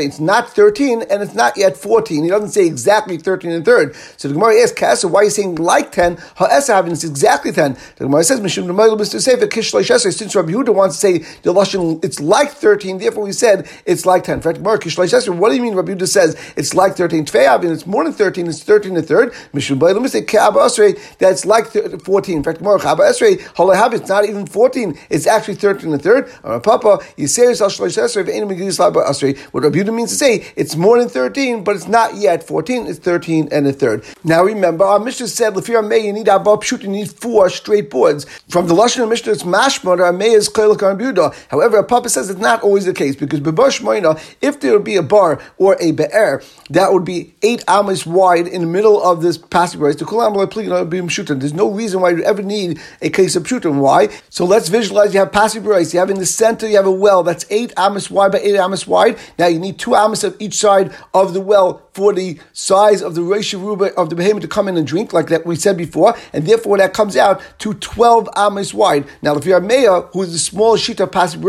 it's 0.04 0.20
not 0.20 0.48
13 0.50 1.02
and 1.02 1.22
it's 1.22 1.34
not 1.34 1.56
yet 1.56 1.76
14. 1.76 2.22
He 2.22 2.30
doesn't 2.30 2.50
say 2.50 2.66
exactly 2.66 3.16
13 3.16 3.50
and 3.50 3.64
third. 3.64 3.94
So 4.16 4.28
the 4.28 4.34
Gemara 4.34 4.53
asks, 4.62 4.78
Kasa, 4.78 5.08
why 5.08 5.20
are 5.20 5.24
you 5.24 5.30
saying 5.30 5.56
like 5.56 5.92
10? 5.92 6.16
Ha'esa 6.36 6.84
it's 6.86 7.04
exactly 7.04 7.52
10. 7.52 7.76
The 7.96 8.04
Gemara 8.04 8.24
says, 8.24 8.40
Mishum 8.40 8.66
Mr. 8.66 9.20
Sefer 9.20 9.46
Kishloishesre, 9.46 10.12
since 10.12 10.34
Rabbi 10.34 10.52
Yehuda 10.52 10.74
wants 10.74 10.96
to 10.96 11.00
say 11.00 11.18
the 11.42 11.52
Lashon, 11.52 12.04
it's 12.04 12.20
like 12.20 12.50
13, 12.50 12.98
therefore 12.98 13.24
we 13.24 13.32
said 13.32 13.68
it's 13.86 14.06
like 14.06 14.24
10. 14.24 14.36
In 14.36 14.42
fact, 14.42 14.58
Gemara 14.58 14.78
Kishloishesre, 14.78 15.36
what 15.36 15.50
do 15.50 15.56
you 15.56 15.62
mean 15.62 15.74
Rabbi 15.74 15.92
Yehuda 15.92 16.08
says 16.08 16.36
it's 16.56 16.74
like 16.74 16.96
13? 16.96 17.26
Tvei 17.26 17.46
having 17.46 17.70
it's 17.70 17.86
more 17.86 18.04
than 18.04 18.12
13, 18.12 18.46
it's 18.46 18.62
13 18.62 18.96
and 18.96 19.04
a 19.04 19.06
third. 19.06 19.32
Mishum 19.52 19.78
Mr. 19.78 20.26
Ka'aba 20.26 20.60
Asre, 20.60 20.98
that's 21.18 21.44
like 21.44 21.66
14. 22.02 22.36
In 22.36 22.42
fact, 22.42 22.58
Gemara 22.58 22.78
Ka'aba 22.78 23.02
Asre, 23.04 23.40
Halahav, 23.54 23.94
it's 23.94 24.08
not 24.08 24.24
even 24.24 24.46
14, 24.46 24.98
it's 25.10 25.26
actually 25.26 25.54
13 25.54 25.92
and 25.92 26.00
a 26.00 26.02
third. 26.02 26.30
Papa, 26.62 26.98
Yiseris 27.16 27.60
Al 27.60 27.68
Shloishesre, 27.68 29.38
what 29.52 29.62
Rabbi 29.64 29.78
Yehuda 29.78 29.94
means 29.94 30.10
to 30.10 30.16
say 30.16 30.46
it's 30.56 30.76
more 30.76 30.98
than 30.98 31.08
13, 31.08 31.64
but 31.64 31.76
it's 31.76 31.88
not 31.88 32.14
yet 32.14 32.42
14, 32.42 32.86
it's 32.86 32.98
13 32.98 33.48
and 33.50 33.66
a 33.66 33.72
third. 33.72 34.04
Now 34.22 34.43
remember, 34.44 34.84
our 34.84 34.98
Mishnah 34.98 35.28
said, 35.28 35.54
Lefir 35.54 35.86
May, 35.86 36.06
you 36.06 36.12
need 36.12 36.28
Abba 36.28 36.56
Pshut, 36.58 36.82
you 36.82 36.88
need 36.88 37.10
four 37.10 37.50
straight 37.50 37.90
boards. 37.90 38.26
From 38.48 38.66
the 38.66 38.74
Lashon 38.74 39.02
of 39.02 39.08
Mishnah, 39.08 39.32
it's 39.32 39.42
Mashma, 39.42 40.00
our 40.00 40.12
May 40.12 40.30
is 40.30 40.48
Koilak 40.48 40.98
Buda. 40.98 41.32
However, 41.48 41.82
Papa 41.82 42.08
says 42.08 42.30
it's 42.30 42.40
not 42.40 42.62
always 42.62 42.84
the 42.84 42.94
case, 42.94 43.16
because 43.16 43.40
Bebash 43.40 43.80
Moina, 43.80 44.20
if 44.40 44.60
there 44.60 44.72
would 44.72 44.84
be 44.84 44.96
a 44.96 45.02
bar 45.02 45.40
or 45.58 45.76
a 45.80 45.92
be'er, 45.92 46.42
that 46.70 46.92
would 46.92 47.04
be 47.04 47.34
eight 47.42 47.62
amas 47.68 48.06
wide 48.06 48.46
in 48.46 48.60
the 48.60 48.66
middle 48.66 49.02
of 49.02 49.20
this 49.22 49.36
passage? 49.36 49.80
There's 49.80 51.54
no 51.54 51.70
reason 51.70 52.00
why 52.00 52.10
you 52.10 52.22
ever 52.22 52.42
need 52.42 52.80
a 53.02 53.10
case 53.10 53.36
of 53.36 53.42
Pshutim. 53.44 53.80
Why? 53.80 54.08
So 54.30 54.44
let's 54.44 54.68
visualize 54.68 55.14
you 55.14 55.20
have 55.20 55.34
rice, 55.66 55.92
you 55.92 56.00
have 56.00 56.10
in 56.10 56.18
the 56.18 56.26
center, 56.26 56.66
you 56.68 56.76
have 56.76 56.86
a 56.86 56.90
well 56.90 57.22
that's 57.22 57.44
eight 57.50 57.72
amas 57.76 58.10
wide 58.10 58.32
by 58.32 58.38
eight 58.38 58.56
amas 58.56 58.86
wide. 58.86 59.18
Now 59.38 59.46
you 59.46 59.58
need 59.58 59.78
two 59.78 59.94
amas 59.94 60.24
of 60.24 60.36
each 60.38 60.54
side 60.54 60.94
of 61.12 61.34
the 61.34 61.40
well 61.40 61.82
for 61.92 62.12
the 62.12 62.38
size 62.52 63.02
of 63.02 63.14
the 63.14 63.22
Rosh 63.22 63.54
of 63.54 64.10
the 64.10 64.16
to 64.40 64.48
come 64.48 64.68
in 64.68 64.76
and 64.76 64.86
drink, 64.86 65.12
like 65.12 65.28
that 65.28 65.46
we 65.46 65.56
said 65.56 65.76
before, 65.76 66.16
and 66.32 66.46
therefore 66.46 66.78
that 66.78 66.92
comes 66.92 67.16
out 67.16 67.42
to 67.58 67.74
12 67.74 68.28
amas 68.36 68.72
wide. 68.74 69.06
Now, 69.22 69.36
if 69.36 69.44
you're 69.44 69.58
a 69.58 69.62
mayor, 69.62 70.02
who 70.12 70.22
is 70.22 70.32
the 70.32 70.38
smallest 70.38 70.84
sheet 70.84 71.00
of 71.00 71.10
pasim 71.10 71.44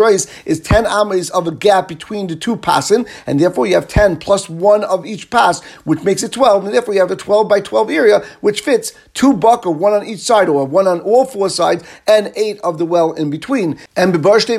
is 0.45 0.59
10 0.59 0.85
amas 0.85 1.29
of 1.29 1.47
a 1.47 1.51
gap 1.51 1.87
between 1.87 2.27
the 2.27 2.35
two 2.35 2.57
pasim, 2.57 3.07
and 3.25 3.39
therefore 3.39 3.67
you 3.67 3.75
have 3.75 3.87
10 3.87 4.17
plus 4.17 4.49
one 4.49 4.83
of 4.83 5.05
each 5.05 5.29
pass, 5.29 5.63
which 5.83 6.03
makes 6.03 6.23
it 6.23 6.31
12, 6.31 6.65
and 6.65 6.73
therefore 6.73 6.93
you 6.93 6.99
have 6.99 7.11
a 7.11 7.15
12 7.15 7.47
by 7.47 7.61
12 7.61 7.89
area, 7.89 8.19
which 8.41 8.61
fits 8.61 8.93
two 9.13 9.33
buck, 9.33 9.65
or 9.65 9.73
one 9.73 9.93
on 9.93 10.05
each 10.05 10.19
side, 10.19 10.49
or 10.49 10.65
one 10.65 10.87
on 10.87 10.99
all 11.01 11.25
four 11.25 11.49
sides, 11.49 11.83
and 12.07 12.31
eight 12.35 12.59
of 12.61 12.77
the 12.77 12.85
well 12.85 13.13
in 13.13 13.29
between. 13.29 13.77
And 13.95 14.23
once 14.23 14.49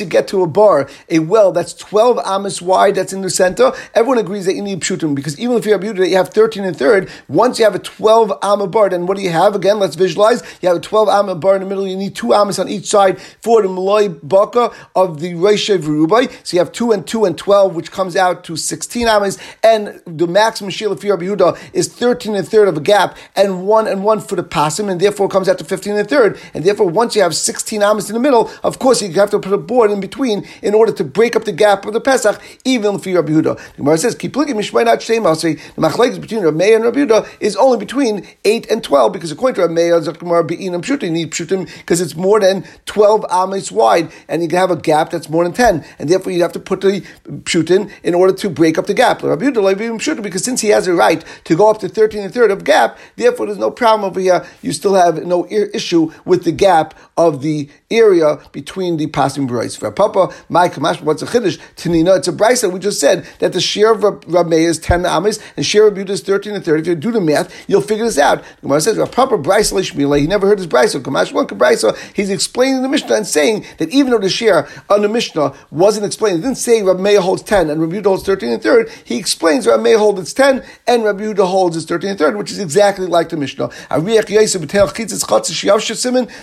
you 0.00 0.06
get 0.06 0.28
to 0.28 0.42
a 0.42 0.46
bar, 0.46 0.88
a 1.08 1.18
well 1.18 1.52
that's 1.52 1.74
12 1.74 2.18
amas 2.24 2.62
wide, 2.62 2.94
that's 2.94 3.12
in 3.12 3.22
the 3.22 3.30
center, 3.30 3.72
everyone 3.94 4.18
agrees 4.18 4.46
that 4.46 4.54
you 4.54 4.62
need 4.62 4.80
pshutim 4.80 5.14
because 5.14 5.38
even 5.38 5.56
if 5.56 5.66
you 5.66 5.72
have 5.72 5.80
that 5.82 6.08
you 6.14 6.18
have 6.18 6.28
13 6.28 6.64
and 6.64 6.76
third, 6.76 7.10
once 7.28 7.58
you 7.58 7.64
have 7.64 7.74
a 7.74 7.80
12 7.80 8.32
amma 8.42 8.68
bar, 8.68 8.88
then 8.88 9.06
what 9.06 9.16
do 9.16 9.22
you 9.22 9.30
have? 9.30 9.54
Again, 9.54 9.80
let's 9.80 9.96
visualize. 9.96 10.42
You 10.62 10.68
have 10.68 10.78
a 10.78 10.80
12 10.80 11.08
amma 11.08 11.34
bar 11.34 11.56
in 11.56 11.62
the 11.62 11.68
middle, 11.68 11.86
you 11.86 11.96
need 11.96 12.14
two 12.14 12.32
ammas 12.32 12.58
on 12.58 12.68
each 12.68 12.86
side 12.86 13.20
for 13.42 13.62
the 13.62 13.68
malay 13.68 14.08
baka 14.08 14.70
of 14.94 15.20
the 15.20 15.32
Reisha 15.32 15.76
Virubai. 15.76 16.30
So 16.46 16.56
you 16.56 16.60
have 16.60 16.70
two 16.70 16.92
and 16.92 17.04
two 17.06 17.24
and 17.24 17.36
12, 17.36 17.74
which 17.74 17.90
comes 17.90 18.14
out 18.14 18.44
to 18.44 18.56
16 18.56 19.08
ammas, 19.08 19.38
and 19.62 20.00
the 20.06 20.28
maximum 20.28 20.70
Sheila 20.70 20.96
for 20.96 21.06
Yehuda 21.06 21.58
is 21.72 21.88
13 21.88 22.36
and 22.36 22.46
third 22.46 22.68
of 22.68 22.76
a 22.76 22.80
gap, 22.80 23.16
and 23.34 23.66
one 23.66 23.88
and 23.88 24.04
one 24.04 24.20
for 24.20 24.36
the 24.36 24.44
pasim, 24.44 24.88
and 24.88 25.00
therefore 25.00 25.28
comes 25.28 25.48
out 25.48 25.58
to 25.58 25.64
15 25.64 25.96
and 25.96 26.08
third. 26.08 26.38
And 26.54 26.62
therefore, 26.62 26.88
once 26.88 27.16
you 27.16 27.22
have 27.22 27.34
16 27.34 27.82
ammas 27.82 28.08
in 28.08 28.14
the 28.14 28.20
middle, 28.20 28.50
of 28.62 28.78
course 28.78 29.02
you 29.02 29.12
have 29.14 29.30
to 29.30 29.40
put 29.40 29.52
a 29.52 29.58
board 29.58 29.90
in 29.90 30.00
between 30.00 30.46
in 30.62 30.74
order 30.74 30.92
to 30.92 31.02
break 31.02 31.34
up 31.34 31.44
the 31.44 31.52
gap 31.52 31.84
of 31.86 31.92
the 31.92 32.00
Pesach, 32.00 32.40
even 32.64 32.98
for 33.00 33.10
Yehuda. 33.10 33.56
The 33.56 33.76
Gemara 33.78 33.98
says, 33.98 34.14
"Keep 34.14 34.36
looking, 34.36 34.56
Mishmai 34.56 35.00
Shem." 35.00 35.26
I'll 35.26 35.34
say 35.34 35.54
the 35.54 35.80
machlekes 36.04 36.20
between 36.20 36.42
Rabbi 36.42 36.64
and 36.64 36.84
Rabbi 36.84 37.00
Yehuda 37.00 37.28
is 37.40 37.56
only 37.56 37.78
between 37.78 38.26
eight 38.44 38.70
and 38.70 38.82
twelve, 38.82 39.12
because 39.12 39.30
according 39.30 39.62
to 39.62 39.68
Meir, 39.68 40.00
Zakmar 40.00 40.46
Be'in 40.46 40.74
and 40.74 40.84
Pshutim, 40.84 41.04
you 41.04 41.10
need 41.10 41.30
Pshutim 41.32 41.66
because 41.78 42.00
it's 42.00 42.14
more 42.14 42.40
than 42.40 42.64
twelve 42.86 43.24
amis 43.30 43.70
wide, 43.72 44.10
and 44.28 44.42
you 44.42 44.48
can 44.48 44.58
have 44.58 44.70
a 44.70 44.76
gap 44.76 45.10
that's 45.10 45.28
more 45.28 45.44
than 45.44 45.52
ten, 45.52 45.84
and 45.98 46.08
therefore 46.08 46.32
you'd 46.32 46.42
have 46.42 46.52
to 46.52 46.60
put 46.60 46.80
the 46.80 47.00
Pshutim 47.28 47.90
in 48.02 48.14
order 48.14 48.32
to 48.32 48.50
break 48.50 48.78
up 48.78 48.86
the 48.86 48.94
gap. 48.94 49.22
Rabbi 49.22 49.46
Yehuda 49.46 49.98
Pshutim 49.98 50.22
because 50.22 50.44
since 50.44 50.60
he 50.60 50.68
has 50.68 50.86
a 50.86 50.94
right 50.94 51.24
to 51.44 51.56
go 51.56 51.70
up 51.70 51.78
to 51.80 51.88
thirteen 51.88 52.22
and 52.22 52.32
third 52.32 52.50
of 52.50 52.64
gap, 52.64 52.98
therefore 53.16 53.46
there's 53.46 53.58
no 53.58 53.70
problem 53.70 54.04
over 54.04 54.20
here. 54.20 54.44
You 54.62 54.72
still 54.72 54.94
have 54.94 55.24
no 55.24 55.46
issue 55.48 56.12
with 56.24 56.44
the 56.44 56.52
gap 56.52 56.94
of 57.16 57.42
the 57.42 57.68
area 57.90 58.38
between 58.52 58.96
the 58.96 59.06
passing 59.06 59.46
brides. 59.46 59.76
For 59.76 59.90
Papa, 59.90 60.32
my 60.48 60.68
Kamash, 60.68 61.00
what's 61.00 61.22
a 61.22 61.26
chiddush? 61.26 61.58
Tanina, 61.76 62.18
it's 62.18 62.28
a 62.28 62.32
brisa. 62.32 62.72
We 62.72 62.80
just 62.80 63.00
said 63.00 63.26
that 63.38 63.52
the 63.52 63.60
share 63.60 63.92
of 63.92 64.02
Rab 64.26 64.46
Meir 64.48 64.68
is 64.68 64.78
10 64.78 65.06
amis 65.06 65.38
and 65.56 65.64
share 65.64 65.86
of 65.86 65.93
Yudah 65.96 66.10
is 66.10 66.22
13 66.22 66.54
and 66.54 66.64
30. 66.64 66.80
If 66.80 66.86
you 66.86 66.94
do 66.94 67.12
the 67.12 67.20
math, 67.20 67.68
you'll 67.68 67.80
figure 67.80 68.04
this 68.04 68.18
out. 68.18 68.42
Gemara 68.60 68.80
says, 68.80 68.96
brisa 68.96 69.72
lishmila, 69.72 70.20
he 70.20 70.26
never 70.26 70.46
heard 70.46 70.58
this 70.58 70.66
brisa. 70.66 71.00
Kamash, 71.00 71.32
one 71.32 71.46
brisa, 71.46 71.96
he's 72.14 72.30
explaining 72.30 72.82
the 72.82 72.88
Mishnah 72.88 73.14
and 73.14 73.26
saying 73.26 73.64
that 73.78 73.90
even 73.90 74.12
though 74.12 74.18
the 74.18 74.28
share 74.28 74.68
on 74.90 75.02
the 75.02 75.08
Mishnah 75.08 75.54
wasn't 75.70 76.06
explained, 76.06 76.38
it 76.38 76.42
didn't 76.42 76.58
say 76.58 76.82
Rab 76.82 76.98
Meir 76.98 77.20
holds 77.20 77.42
10 77.42 77.70
and 77.70 77.80
Rab 77.80 77.90
Yudah 77.90 78.06
holds 78.06 78.24
13 78.24 78.50
and 78.50 78.62
3rd, 78.62 78.90
he 79.04 79.16
explains 79.16 79.66
Rab 79.66 79.80
Meir 79.80 79.98
holds 79.98 80.20
it's 80.20 80.32
10 80.32 80.64
and 80.86 81.04
Rab 81.04 81.18
Yudah 81.18 81.46
holds 81.46 81.76
it's 81.76 81.86
13 81.86 82.10
and 82.10 82.18
3rd, 82.18 82.38
which 82.38 82.50
is 82.50 82.58
exactly 82.58 83.06
like 83.06 83.28
the 83.28 83.36
Mishnah. 83.36 83.70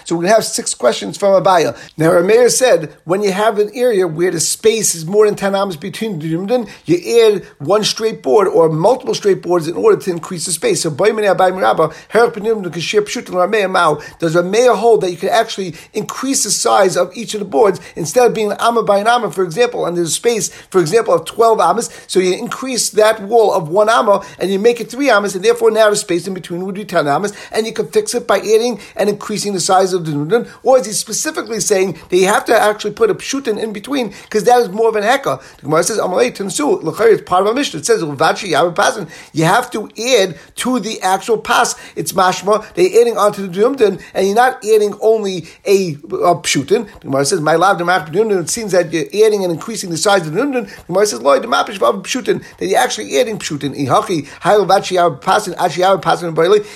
So 0.05 0.15
we're 0.15 0.21
going 0.21 0.29
to 0.29 0.33
have 0.33 0.45
six 0.45 0.73
questions 0.73 1.17
from 1.17 1.41
Abaya. 1.41 1.77
Now, 1.97 2.11
Rameir 2.11 2.49
said 2.49 2.95
when 3.05 3.21
you 3.21 3.31
have 3.31 3.59
an 3.59 3.71
area 3.73 4.07
where 4.07 4.31
the 4.31 4.39
space 4.39 4.95
is 4.95 5.05
more 5.05 5.25
than 5.25 5.35
10 5.35 5.55
amas 5.55 5.75
between 5.75 6.19
the 6.19 6.27
you 6.85 7.25
add 7.25 7.45
one 7.59 7.83
straight 7.83 8.21
board 8.23 8.47
or 8.47 8.69
multiple 8.69 9.13
straight 9.13 9.40
boards 9.41 9.67
in 9.67 9.75
order 9.75 9.99
to 10.01 10.12
increase 10.12 10.45
the 10.45 10.51
space. 10.51 10.82
So, 10.82 10.91
does 10.91 10.99
Rameir 14.36 14.75
hold 14.75 15.01
that 15.01 15.12
you 15.12 15.17
can 15.17 15.30
actually 15.30 15.75
increase 15.93 16.43
the 16.43 16.51
size 16.51 16.97
of 16.97 17.15
each 17.15 17.34
of 17.34 17.39
the 17.39 17.45
boards 17.45 17.80
instead 17.95 18.27
of 18.27 18.34
being 18.34 18.51
an 18.51 18.58
amma 18.60 18.84
by 18.84 18.99
an 18.99 19.08
amma, 19.08 19.32
for 19.32 19.43
example, 19.43 19.86
and 19.86 19.97
there's 19.97 20.10
a 20.10 20.12
space, 20.12 20.49
for 20.49 20.80
example, 20.80 21.13
of 21.13 21.25
12 21.25 21.60
amas, 21.60 22.06
so 22.08 22.19
you 22.19 22.34
increase 22.34 22.91
that 22.91 23.21
wall 23.21 23.54
of 23.54 23.69
one 23.69 23.89
amma 23.89 24.23
and 24.39 24.51
you 24.51 24.60
make 24.60 24.80
it 24.80 24.89
three 24.89 25.10
amas, 25.10 25.36
and 25.36 25.43
therefore 25.43 25.71
now 25.71 25.89
the 25.89 25.95
space 25.95 26.27
in 26.27 26.34
between 26.34 26.65
would 26.65 26.75
be 26.75 26.86
10 26.86 27.08
amas, 27.08 27.34
and 27.51 27.65
you 27.65 27.73
can 27.73 27.88
fix 27.88 28.13
it 28.13 28.27
by 28.27 28.38
adding 28.38 28.80
and 28.95 29.10
increasing 29.10 29.54
the 29.54 29.60
size 29.60 29.93
of 29.93 30.06
the 30.06 30.12
Nudin, 30.12 30.49
or 30.63 30.77
is 30.77 30.86
he 30.86 30.93
specifically 30.93 31.60
saying 31.60 31.97
that 32.10 32.17
you 32.17 32.27
have 32.27 32.45
to 32.45 32.58
actually 32.58 32.91
put 32.91 33.10
a 33.10 33.15
pshutin 33.15 33.62
in 33.62 33.73
between 33.73 34.10
because 34.23 34.43
that 34.43 34.60
is 34.62 34.69
more 34.69 34.89
of 34.89 34.95
an 34.95 35.04
heka. 35.04 35.41
The 35.58 35.63
Gemara 35.63 35.84
says, 35.84 35.97
Amalei 35.97 36.32
Tansu, 36.32 36.82
it's 37.12 37.21
part 37.23 37.45
of 37.45 37.51
a 37.51 37.54
mission. 37.54 37.80
It 37.80 37.86
says, 37.86 38.01
you 39.34 39.46
have 39.46 39.72
to 39.72 39.89
add 40.00 40.38
to 40.56 40.80
the 40.80 41.02
actual 41.02 41.38
pass. 41.38 41.76
It's 41.96 42.13
mashma, 42.13 42.74
they're 42.74 43.02
adding 43.02 43.17
onto 43.17 43.48
the 43.48 43.62
Dumdin, 43.62 44.02
and 44.13 44.28
you're 44.28 44.36
not 44.36 44.63
adding 44.63 44.96
only 45.02 45.48
a, 45.65 45.94
a 45.94 46.36
pshutin. 46.41 46.91
The 47.00 47.08
Gemara 47.08 47.26
says, 47.26 47.41
My 47.41 47.58
the 47.58 48.39
it 48.39 48.50
seems 48.50 48.72
that 48.72 48.91
you're 48.91 49.26
adding 49.26 49.44
and 49.44 49.52
increasing 49.52 49.89
the 49.89 49.98
size 49.98 50.28
of 50.28 50.34
the 50.34 50.41
Dumdin. 50.41 50.67
The 50.67 50.84
Gemara 50.86 51.06
says, 51.06 51.22
Lloyd, 51.22 51.44
the 51.44 51.48
mapish 51.48 51.80
pshutin, 51.80 52.44
that 52.58 52.65
you're 52.65 52.80
actually 52.80 53.17
adding 53.20 53.39
pshutin. 53.39 53.76
Ihachi, 53.76 54.26
Hail 54.44 54.65
Vachi 54.65 55.22
Pasin, 55.22 55.56
Ashi 55.56 56.02
Pasin, 56.02 56.34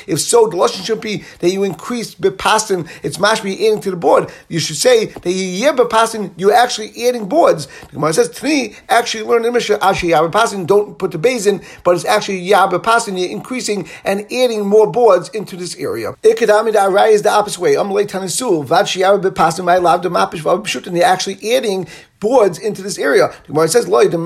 If 0.08 0.20
so, 0.20 0.48
the 0.48 0.58
Lashon 0.58 0.86
should 0.86 1.02
be 1.02 1.24
that 1.39 1.50
you 1.50 1.63
increase 1.63 2.15
Bipasin, 2.15 2.89
it's 3.04 3.18
mashma, 3.18 3.54
adding 3.54 3.82
to 3.82 3.91
the 3.91 3.98
board. 3.98 4.32
You 4.50 4.60
should 4.60 4.78
say 4.78 5.06
that 5.06 5.32
you 5.32 5.74
passing, 5.88 6.34
you're 6.38 6.54
actually 6.54 7.08
adding 7.08 7.28
boards. 7.28 7.68
The 7.88 7.94
Gemara 7.94 8.13
says, 8.13 8.30
Tni 8.30 8.76
actually 8.89 9.24
learned 9.24 9.46
in 9.46 9.54
Mishnah, 9.54 9.80
Ashi 9.80 10.10
Yabapasin, 10.10 10.68
don't 10.68 10.98
put 10.98 11.12
the 11.12 11.18
base 11.18 11.46
in, 11.46 11.62
but 11.84 11.96
it's 11.96 12.06
actually 12.06 12.44
Yabapasin, 12.51 13.19
you're 13.19 13.29
increasing 13.29 13.88
and 14.03 14.21
adding 14.31 14.65
more 14.65 14.91
boards 14.91 15.29
into 15.29 15.55
this 15.55 15.75
area. 15.77 16.13
Ikadami 16.23 16.73
Arai 16.73 17.12
is 17.12 17.21
the 17.21 17.31
opposite 17.31 17.60
way. 17.60 17.75
Amalei 17.75 18.05
Tanasul, 18.05 18.65
Vad 18.65 18.86
Shiyabapasin, 18.86 19.65
my 19.65 19.77
love, 19.77 20.01
the 20.01 20.10
Mapish, 20.10 20.84
They're 20.84 21.03
actually 21.03 21.55
adding 21.55 21.88
boards 22.25 22.57
into 22.67 22.81
this 22.81 22.97
area. 22.97 23.25
The 23.43 23.49
Gemara 23.49 23.67
says, 23.67 23.88
"Loy 23.88 24.05
the 24.07 24.17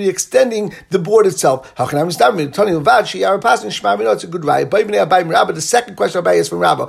the 0.00 0.08
extending 0.08 0.64
the 0.94 0.98
board 0.98 1.26
itself." 1.26 1.58
How 1.78 1.86
can 1.86 1.98
I 1.98 2.02
understand? 2.06 2.40
It's 2.40 2.58
a 4.28 4.32
good 4.34 4.44
right. 4.44 4.70
The 4.70 5.60
second 5.74 5.94
question 5.96 6.18
Rabbi 6.18 6.34
is 6.42 6.48
from 6.48 6.60
Rabbi. 6.60 6.84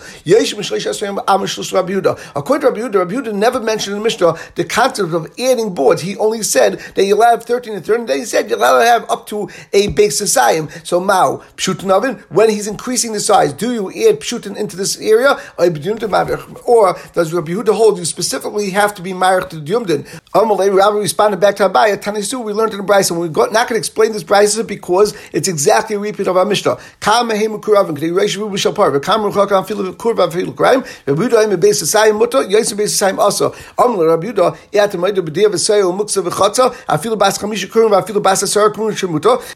According 2.36 2.62
to 2.62 2.68
Rabbi 2.68 2.80
Yehuda, 2.82 2.96
Rabbi 3.02 3.14
Yehuda 3.16 3.34
never 3.34 3.60
mentioned 3.60 3.94
in 3.96 4.00
the 4.00 4.04
Mishnah 4.04 4.36
the 4.56 4.64
concept 4.64 5.14
of 5.14 5.24
adding 5.40 5.74
boards. 5.74 6.02
He 6.02 6.16
only 6.18 6.44
said 6.44 6.80
that 6.96 7.04
you'll 7.04 7.22
have 7.22 7.44
thirteen 7.44 7.74
and 7.74 7.86
thirteen. 7.86 8.06
Then 8.06 8.20
he 8.20 8.26
said 8.26 8.50
you 8.50 8.56
allow 8.56 8.80
to 8.80 8.86
have 8.86 9.10
up 9.10 9.28
to 9.28 9.50
a 9.74 9.88
base 9.88 10.18
society. 10.18 10.68
So 10.84 11.00
Mao 11.00 11.44
pshutin 11.58 11.86
when 12.30 12.50
he's 12.50 12.68
increasing 12.68 13.12
the 13.14 13.20
size, 13.20 13.52
do 13.54 13.74
you 13.74 13.90
add 14.08 14.22
pshutin 14.22 14.56
into 14.56 14.76
this 14.78 14.98
area, 15.00 15.32
or 15.58 16.86
does 17.14 17.34
Rabbi 17.34 17.52
Yehuda 17.52 17.74
hold 17.76 17.98
you 17.98 18.06
specifically 18.06 18.70
have 18.72 18.94
to 18.96 19.02
be 19.02 19.14
married 19.14 19.50
to 19.50 19.60
the 19.60 19.66
Yumdin? 19.72 20.02
Rabbi 20.36 20.98
responded 20.98 21.40
back 21.40 21.56
to 21.56 21.70
Abaya, 21.70 21.96
Tanisu, 21.96 22.44
we 22.44 22.52
learned 22.52 22.74
in 22.74 22.86
the 22.86 23.06
and 23.10 23.18
we're 23.18 23.30
not 23.30 23.70
going 23.70 23.70
to 23.70 23.76
explain 23.78 24.12
this 24.12 24.26
brisa 24.26 24.68
because 24.68 25.16
it's 25.32 25.48
exactly 25.48 25.96
a 25.96 26.00
repeat 26.00 26.28
of 26.28 26.36
our 26.36 26.44
Mishnah. 26.44 26.72
Also. 26.72 26.82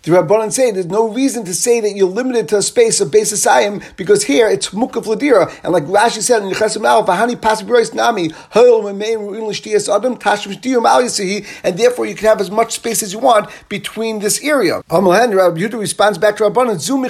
The 0.01 0.11
Rabbanan 0.11 0.51
say 0.53 0.71
there's 0.71 0.85
no 0.85 1.09
reason 1.09 1.43
to 1.43 1.53
say 1.53 1.81
that 1.81 1.91
you're 1.91 2.07
limited 2.07 2.47
to 2.49 2.57
a 2.57 2.61
space 2.61 3.01
of 3.01 3.09
beis 3.09 3.33
asayim 3.33 3.83
because 3.97 4.23
here 4.23 4.47
it's 4.47 4.69
mukaf 4.69 5.03
ladira, 5.03 5.51
and 5.63 5.73
like 5.73 5.83
Rashi 5.83 6.21
said 6.21 6.41
in 6.41 6.49
Yechesim 6.49 6.85
Al, 6.87 7.05
v'hani 7.05 7.41
pas 7.41 7.61
b'rois 7.63 7.93
nami, 7.93 8.29
ha'il 8.51 8.81
memeim 8.83 9.27
ru'in 9.27 9.45
l'shtiyas 9.45 9.93
adam, 9.93 10.15
tashim 10.17 10.68
and 10.75 11.77
therefore 11.77 12.05
you 12.05 12.15
can 12.15 12.27
have 12.27 12.41
as 12.41 12.51
much 12.51 12.73
space 12.73 13.03
as 13.03 13.13
you 13.13 13.19
want 13.19 13.49
between 13.69 14.19
this 14.19 14.43
area. 14.43 14.81
Rabbi 14.89 15.59
Yehuda 15.59 15.79
responds 15.79 16.17
back 16.17 16.37
to 16.37 16.43
Rabbanan, 16.43 16.79
Zoom 16.79 17.05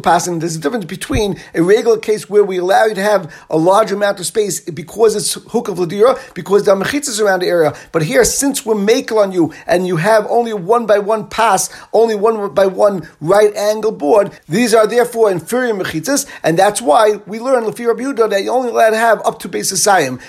passing. 0.00 0.38
There's 0.38 0.56
a 0.56 0.60
difference 0.60 0.84
between 0.84 1.40
a 1.54 1.62
regular 1.62 1.98
case 1.98 2.28
where 2.28 2.44
we 2.44 2.58
allow 2.58 2.84
you 2.86 2.94
to 2.94 3.02
have 3.02 3.32
a 3.50 3.56
large 3.56 3.92
amount 3.92 4.20
of 4.20 4.26
space 4.26 4.60
because 4.60 5.14
it's 5.16 5.34
hook 5.34 5.68
of 5.68 5.78
ladira, 5.78 6.18
because 6.34 6.66
are 6.68 6.76
mechitzas 6.76 7.20
around 7.20 7.40
the 7.40 7.46
area. 7.46 7.74
But 7.92 8.02
here, 8.02 8.24
since 8.24 8.64
we're 8.64 8.74
makel 8.74 9.22
on 9.22 9.32
you 9.32 9.52
and 9.66 9.86
you 9.86 9.96
have 9.96 10.26
only 10.28 10.52
one 10.52 10.86
by 10.86 10.98
one 10.98 11.28
pass, 11.28 11.70
only 11.92 12.14
one 12.14 12.54
by 12.54 12.66
one 12.66 13.08
right 13.20 13.54
angle 13.54 13.92
board, 13.92 14.38
these 14.48 14.74
are 14.74 14.86
therefore 14.86 15.30
inferior 15.30 15.74
mechitzas, 15.74 16.26
and 16.42 16.58
that's 16.58 16.80
why 16.82 17.20
we 17.26 17.38
learn 17.38 17.64
Lefi 17.64 17.86
Rabbi 17.86 18.02
Yehuda 18.02 18.30
that 18.30 18.42
you 18.42 18.50
only 18.50 18.70
allowed 18.70 18.90
to 18.90 18.96
have 18.96 19.20
up 19.24 19.38
to 19.40 19.48
base 19.48 19.72
asayim. 19.72 20.20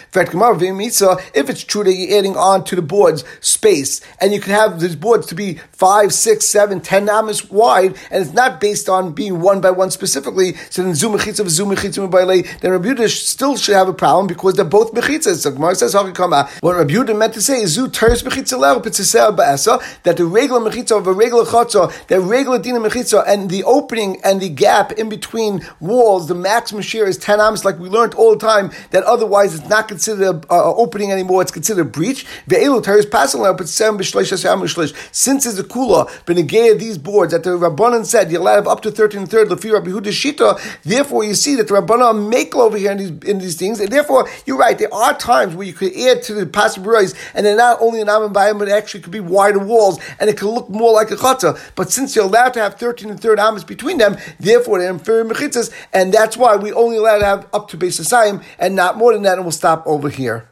If 1.34 1.50
it's 1.50 1.64
true 1.64 1.84
that 1.84 1.94
you're 1.94 2.18
adding 2.18 2.36
on 2.36 2.64
to 2.68 2.76
the 2.76 2.82
boards 2.82 3.24
space, 3.42 4.02
and 4.20 4.34
you 4.34 4.40
can 4.40 4.54
have 4.54 4.80
these 4.80 4.96
boards 4.96 5.28
to 5.28 5.36
be 5.36 5.56
five, 5.72 6.14
six, 6.14 6.46
seven, 6.48 6.82
ten 6.82 7.10
amas 7.10 7.50
wide, 7.50 7.96
and 8.12 8.24
it's 8.24 8.34
not 8.34 8.60
based 8.60 8.90
on 8.90 9.14
being 9.14 9.42
one 9.42 9.62
by 9.62 9.72
one 9.72 9.92
specifically. 9.92 10.54
So 10.70 10.84
then 10.84 10.96
zoom 10.96 11.14
of 11.14 11.22
zoom 11.22 11.70
then 11.70 12.72
Rabbi 12.72 12.88
Yehuda 12.88 13.10
still 13.10 13.58
should 13.58 13.76
have 13.76 13.88
a 13.88 13.94
problem 13.94 14.28
because 14.28 14.56
they're 14.56 14.66
both 14.66 14.94
mechitzas. 14.94 15.38
So 15.38 15.52
Gemara 15.52 15.76
says 15.76 15.94
what 15.94 16.06
Rabbi 16.06 16.94
Yehuda 16.94 17.18
meant 17.18 17.34
to 17.34 17.42
say 17.42 17.62
is 17.62 17.74
zu 17.74 17.88
teres 17.88 18.24
mechitza 18.24 18.58
ba'asa 19.36 20.04
that 20.04 20.18
the 20.18 20.26
regular 20.26 20.60
mechitza 20.60 20.98
of 20.98 21.08
a 21.08 21.14
regular 21.14 21.46
chotza, 21.46 21.92
the 22.08 22.20
regular 22.20 22.60
dina 22.60 22.80
mechitza, 22.80 23.24
and 23.28 23.50
the 23.50 23.64
opening 23.64 24.20
and 24.24 24.42
the 24.42 24.50
gap 24.50 24.92
in 24.94 25.10
between 25.10 25.66
walls, 25.80 26.28
the 26.28 26.36
maximum 26.36 26.82
share 26.82 27.08
is 27.08 27.18
ten 27.18 27.40
amas, 27.40 27.66
like 27.66 27.80
we 27.80 27.90
learned 27.90 28.14
all 28.14 28.32
the 28.32 28.46
time. 28.46 28.72
That 28.92 29.04
otherwise 29.04 29.56
it's 29.56 29.70
not 29.70 29.88
considered 29.88 30.36
an 30.36 30.46
opening 30.50 31.12
anymore; 31.12 31.42
it's 31.42 31.52
considered 31.52 31.82
a 31.82 31.90
breach. 31.90 32.26
Since 35.12 35.46
it's 35.46 35.60
a 35.60 35.64
kula 35.64 36.08
b'negeya 36.26 36.80
these 36.80 36.98
boards 36.98 37.32
that 37.34 37.44
the 37.44 37.52
Rabbanan 37.52 38.06
said 38.06 38.34
allowed 38.34 38.56
have 38.56 38.68
up 38.68 38.82
to 38.82 38.92
thirteen 38.92 39.22
and 39.22 39.30
third 39.30 39.50
lefi 39.50 39.72
Rabbi 39.72 39.90
Huda 39.90 40.12
Shita. 40.12 40.60
Therefore, 40.84 41.24
you 41.24 41.34
see 41.34 41.56
that 41.56 41.68
the 41.68 41.74
Rabbanan 41.74 42.30
make 42.30 42.56
over 42.56 42.78
here 42.78 42.92
in 42.92 42.98
these 42.98 43.12
in 43.30 43.40
these 43.40 43.56
things, 43.56 43.80
and 43.80 43.92
therefore 43.92 44.28
you're 44.46 44.58
right. 44.58 44.78
There 44.78 44.94
are 44.94 45.18
times 45.18 45.56
where 45.56 45.66
you 45.68 45.74
could 45.74 45.96
add 45.96 46.24
to 46.24 46.34
the 46.34 46.46
possibilities, 46.46 47.14
and 47.34 47.46
they're 47.46 47.56
not 47.56 47.82
only 47.82 48.02
an 48.02 48.10
am 48.10 48.34
but 48.34 48.70
actually 48.70 49.02
could 49.02 49.12
be 49.12 49.20
wider 49.20 49.60
walls, 49.60 50.00
and 50.20 50.30
it 50.30 50.38
could 50.38 50.50
look 50.50 50.70
more 50.70 50.94
like 50.94 51.12
a 51.12 51.16
chata. 51.16 51.60
But 51.76 51.92
since 51.92 52.16
you're 52.16 52.26
allowed 52.26 52.54
to 52.54 52.60
have 52.60 52.76
thirteen 52.76 53.10
and 53.10 53.20
third 53.20 53.40
amas 53.40 53.64
between 53.64 53.98
them, 53.98 54.18
therefore 54.40 54.80
they're 54.80 54.90
inferior 54.90 55.26
mechitzas, 55.26 55.72
and 55.94 56.14
that's 56.14 56.38
why 56.38 56.56
we 56.56 56.72
only 56.74 56.98
allowed 56.98 57.20
to 57.20 57.26
have 57.26 57.48
up 57.54 57.68
to 57.70 57.78
base 57.78 57.98
and 58.60 58.76
not 58.76 58.98
more 58.98 59.14
than 59.14 59.24
that, 59.24 59.34
and 59.38 59.44
we'll 59.44 59.52
stop 59.52 59.84
over 59.86 60.10
here. 60.10 60.50